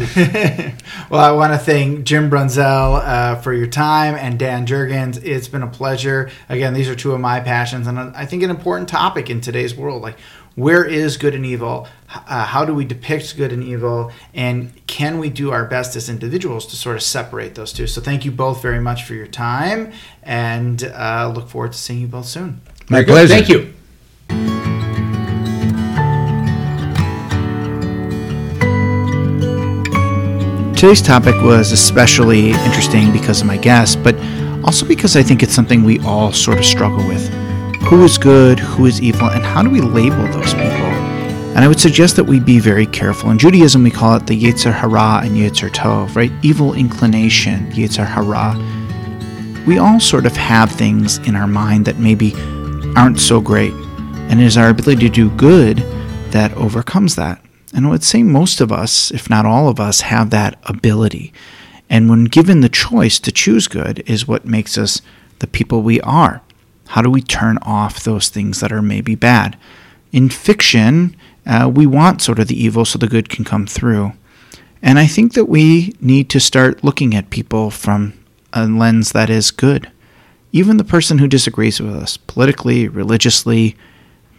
well, 1.10 1.20
I 1.20 1.32
want 1.32 1.52
to 1.52 1.58
thank 1.58 2.04
Jim 2.04 2.30
Brunzell 2.30 3.00
uh, 3.04 3.36
for 3.36 3.52
your 3.52 3.66
time 3.66 4.14
and 4.14 4.38
Dan 4.38 4.66
Jurgens. 4.66 5.22
It's 5.22 5.48
been 5.48 5.62
a 5.62 5.68
pleasure. 5.68 6.30
Again, 6.48 6.74
these 6.74 6.88
are 6.88 6.94
two 6.94 7.12
of 7.12 7.20
my 7.20 7.40
passions, 7.40 7.86
and 7.86 7.98
I 7.98 8.26
think 8.26 8.42
an 8.42 8.50
important 8.50 8.88
topic 8.88 9.30
in 9.30 9.40
today's 9.40 9.74
world. 9.74 10.02
Like, 10.02 10.18
where 10.54 10.84
is 10.84 11.16
good 11.16 11.34
and 11.34 11.44
evil? 11.44 11.88
Uh, 12.08 12.44
how 12.44 12.64
do 12.64 12.74
we 12.74 12.84
depict 12.84 13.36
good 13.36 13.52
and 13.52 13.62
evil? 13.62 14.12
And 14.34 14.72
can 14.86 15.18
we 15.18 15.30
do 15.30 15.50
our 15.50 15.64
best 15.64 15.96
as 15.96 16.08
individuals 16.08 16.66
to 16.66 16.76
sort 16.76 16.96
of 16.96 17.02
separate 17.02 17.54
those 17.54 17.72
two? 17.72 17.86
So, 17.86 18.00
thank 18.00 18.24
you 18.24 18.30
both 18.30 18.62
very 18.62 18.80
much 18.80 19.04
for 19.04 19.14
your 19.14 19.26
time, 19.26 19.92
and 20.22 20.82
uh, 20.84 21.32
look 21.34 21.48
forward 21.48 21.72
to 21.72 21.78
seeing 21.78 22.00
you 22.00 22.06
both 22.06 22.26
soon. 22.26 22.60
My 22.88 23.02
pleasure. 23.02 23.34
Thank 23.34 23.48
you. 23.48 23.74
Today's 30.76 31.00
topic 31.00 31.34
was 31.40 31.70
especially 31.70 32.50
interesting 32.50 33.12
because 33.12 33.40
of 33.40 33.46
my 33.46 33.56
guest, 33.56 34.02
but 34.02 34.14
also 34.64 34.84
because 34.84 35.16
I 35.16 35.22
think 35.22 35.42
it's 35.42 35.54
something 35.54 35.84
we 35.84 36.00
all 36.00 36.32
sort 36.32 36.58
of 36.58 36.64
struggle 36.64 37.06
with. 37.06 37.26
Who 37.84 38.02
is 38.04 38.18
good, 38.18 38.58
who 38.58 38.86
is 38.86 39.00
evil, 39.00 39.30
and 39.30 39.44
how 39.44 39.62
do 39.62 39.70
we 39.70 39.80
label 39.80 40.24
those 40.32 40.52
people? 40.52 40.90
And 41.54 41.60
I 41.60 41.68
would 41.68 41.78
suggest 41.78 42.16
that 42.16 42.24
we 42.24 42.40
be 42.40 42.58
very 42.58 42.86
careful. 42.86 43.30
In 43.30 43.38
Judaism, 43.38 43.84
we 43.84 43.90
call 43.90 44.16
it 44.16 44.26
the 44.26 44.38
Yetzer 44.38 44.72
Hara 44.72 45.24
and 45.24 45.36
Yetzer 45.36 45.70
Tov, 45.70 46.16
right? 46.16 46.32
Evil 46.42 46.74
inclination, 46.74 47.70
Yetzer 47.70 48.04
Hara. 48.04 48.56
We 49.66 49.78
all 49.78 50.00
sort 50.00 50.26
of 50.26 50.36
have 50.36 50.72
things 50.72 51.18
in 51.18 51.36
our 51.36 51.46
mind 51.46 51.84
that 51.86 51.98
maybe 51.98 52.34
aren't 52.96 53.20
so 53.20 53.40
great, 53.40 53.72
and 53.72 54.40
it 54.40 54.44
is 54.44 54.58
our 54.58 54.70
ability 54.70 55.08
to 55.08 55.08
do 55.08 55.30
good 55.36 55.78
that 56.32 56.52
overcomes 56.54 57.14
that. 57.14 57.43
And 57.74 57.86
I 57.86 57.90
would 57.90 58.04
say 58.04 58.22
most 58.22 58.60
of 58.60 58.70
us, 58.70 59.10
if 59.10 59.28
not 59.28 59.44
all 59.44 59.68
of 59.68 59.80
us, 59.80 60.02
have 60.02 60.30
that 60.30 60.58
ability. 60.62 61.32
And 61.90 62.08
when 62.08 62.24
given 62.24 62.60
the 62.60 62.68
choice 62.68 63.18
to 63.18 63.32
choose 63.32 63.66
good, 63.66 64.02
is 64.06 64.28
what 64.28 64.46
makes 64.46 64.78
us 64.78 65.02
the 65.40 65.46
people 65.46 65.82
we 65.82 66.00
are. 66.00 66.40
How 66.88 67.02
do 67.02 67.10
we 67.10 67.20
turn 67.20 67.58
off 67.62 68.04
those 68.04 68.28
things 68.28 68.60
that 68.60 68.72
are 68.72 68.82
maybe 68.82 69.14
bad? 69.14 69.58
In 70.12 70.28
fiction, 70.28 71.16
uh, 71.44 71.70
we 71.72 71.86
want 71.86 72.22
sort 72.22 72.38
of 72.38 72.46
the 72.46 72.62
evil 72.62 72.84
so 72.84 72.98
the 72.98 73.08
good 73.08 73.28
can 73.28 73.44
come 73.44 73.66
through. 73.66 74.12
And 74.80 74.98
I 74.98 75.06
think 75.06 75.32
that 75.32 75.46
we 75.46 75.94
need 76.00 76.30
to 76.30 76.40
start 76.40 76.84
looking 76.84 77.14
at 77.14 77.30
people 77.30 77.70
from 77.70 78.12
a 78.52 78.66
lens 78.66 79.12
that 79.12 79.30
is 79.30 79.50
good. 79.50 79.90
Even 80.52 80.76
the 80.76 80.84
person 80.84 81.18
who 81.18 81.26
disagrees 81.26 81.80
with 81.80 81.96
us 81.96 82.16
politically, 82.16 82.86
religiously, 82.86 83.76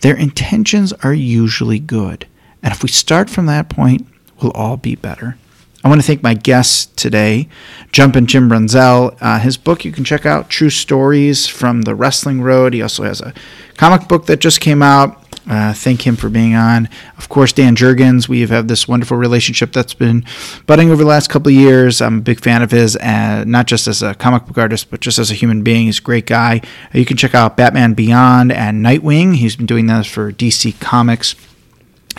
their 0.02 0.15
intentions 0.15 0.93
are 1.04 1.13
usually 1.13 1.80
good. 1.80 2.26
And 2.65 2.73
if 2.73 2.82
we 2.82 2.89
start 2.89 3.30
from 3.30 3.45
that 3.45 3.69
point, 3.69 4.08
we'll 4.41 4.51
all 4.54 4.75
be 4.75 4.95
better. 4.95 5.38
I 5.84 5.88
want 5.88 6.01
to 6.01 6.08
thank 6.08 6.23
my 6.23 6.34
guests 6.34 6.88
today, 6.95 7.47
Jumpin' 7.91 8.25
Jim 8.25 8.49
Brunzell. 8.49 9.15
Uh, 9.21 9.38
his 9.38 9.56
book 9.56 9.86
you 9.86 9.91
can 9.91 10.04
check 10.04 10.25
out, 10.25 10.49
True 10.49 10.71
Stories 10.71 11.45
from 11.45 11.84
the 11.84 11.93
Wrestling 11.93 12.41
Road. 12.41 12.73
He 12.73 12.82
also 12.82 13.04
has 13.04 13.21
a 13.21 13.36
comic 13.78 14.08
book 14.08 14.25
that 14.25 14.39
just 14.39 14.62
came 14.62 14.82
out. 14.82 15.21
Uh, 15.47 15.75
thank 15.75 16.08
him 16.08 16.15
for 16.15 16.28
being 16.28 16.56
on. 16.56 16.89
Of 17.19 17.30
course, 17.30 17.54
Dan 17.54 17.75
Jurgens. 17.75 18.28
We 18.28 18.41
have 18.41 18.49
had 18.49 18.67
this 18.67 18.88
wonderful 18.88 19.15
relationship 19.15 19.71
that's 19.71 19.93
been 19.93 20.25
budding 20.65 20.89
over 20.89 21.04
the 21.04 21.08
last 21.08 21.30
couple 21.30 21.49
of 21.49 21.56
years. 21.56 22.01
I'm 22.01 22.17
a 22.17 22.21
big 22.21 22.39
fan 22.39 22.63
of 22.63 22.71
his, 22.71 22.95
uh, 22.95 23.43
not 23.45 23.67
just 23.67 23.88
as 23.88 24.01
a 24.01 24.15
comic 24.15 24.47
book 24.47 24.58
artist, 24.58 24.89
but 24.89 25.01
just 25.01 25.19
as 25.19 25.30
a 25.30 25.36
human 25.36 25.62
being. 25.62 25.86
He's 25.86 25.99
a 25.99 26.01
great 26.01 26.25
guy. 26.25 26.62
You 26.93 27.06
can 27.06 27.15
check 27.15 27.36
out 27.36 27.58
Batman 27.58 27.93
Beyond 27.93 28.51
and 28.51 28.84
Nightwing. 28.84 29.36
He's 29.36 29.56
been 29.56 29.67
doing 29.67 29.86
that 29.86 30.08
for 30.08 30.32
DC 30.32 30.80
Comics. 30.80 31.36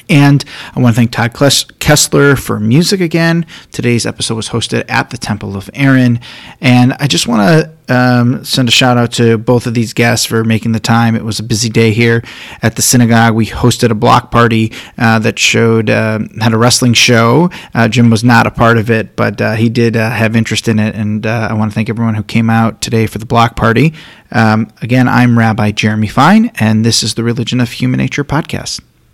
And 0.08 0.44
I 0.74 0.80
want 0.80 0.94
to 0.94 0.96
thank 0.96 1.10
Todd 1.10 1.34
Kessler 1.78 2.36
for 2.36 2.60
music 2.60 3.00
again. 3.00 3.46
Today's 3.72 4.06
episode 4.06 4.36
was 4.36 4.50
hosted 4.50 4.84
at 4.88 5.10
the 5.10 5.18
Temple 5.18 5.56
of 5.56 5.68
Aaron. 5.74 6.20
And 6.60 6.92
I 6.94 7.06
just 7.06 7.26
want 7.26 7.42
to 7.42 7.76
um, 7.88 8.44
send 8.44 8.68
a 8.68 8.72
shout 8.72 8.98
out 8.98 9.12
to 9.12 9.38
both 9.38 9.66
of 9.66 9.74
these 9.74 9.92
guests 9.92 10.26
for 10.26 10.44
making 10.44 10.72
the 10.72 10.80
time. 10.80 11.14
It 11.14 11.24
was 11.24 11.38
a 11.38 11.42
busy 11.42 11.68
day 11.68 11.92
here 11.92 12.22
at 12.62 12.76
the 12.76 12.82
synagogue. 12.82 13.34
We 13.34 13.46
hosted 13.46 13.90
a 13.90 13.94
block 13.94 14.30
party 14.30 14.72
uh, 14.98 15.18
that 15.20 15.38
showed, 15.38 15.90
um 15.90 16.28
had 16.40 16.52
a 16.52 16.58
wrestling 16.58 16.94
show. 16.94 17.50
Uh, 17.74 17.88
Jim 17.88 18.10
was 18.10 18.22
not 18.22 18.46
a 18.46 18.50
part 18.50 18.78
of 18.78 18.90
it, 18.90 19.16
but 19.16 19.40
uh, 19.40 19.54
he 19.54 19.68
did 19.68 19.96
uh, 19.96 20.10
have 20.10 20.36
interest 20.36 20.68
in 20.68 20.78
it. 20.78 20.94
And 20.94 21.26
uh, 21.26 21.48
I 21.50 21.54
want 21.54 21.70
to 21.70 21.74
thank 21.74 21.88
everyone 21.88 22.14
who 22.14 22.22
came 22.22 22.50
out 22.50 22.80
today 22.80 23.06
for 23.06 23.18
the 23.18 23.26
block 23.26 23.56
party. 23.56 23.94
Um, 24.30 24.70
again, 24.82 25.08
I'm 25.08 25.38
Rabbi 25.38 25.72
Jeremy 25.72 26.08
Fine, 26.08 26.52
and 26.56 26.84
this 26.84 27.02
is 27.02 27.14
the 27.14 27.24
Religion 27.24 27.60
of 27.60 27.70
Human 27.72 27.98
Nature 27.98 28.24
podcast. 28.24 28.80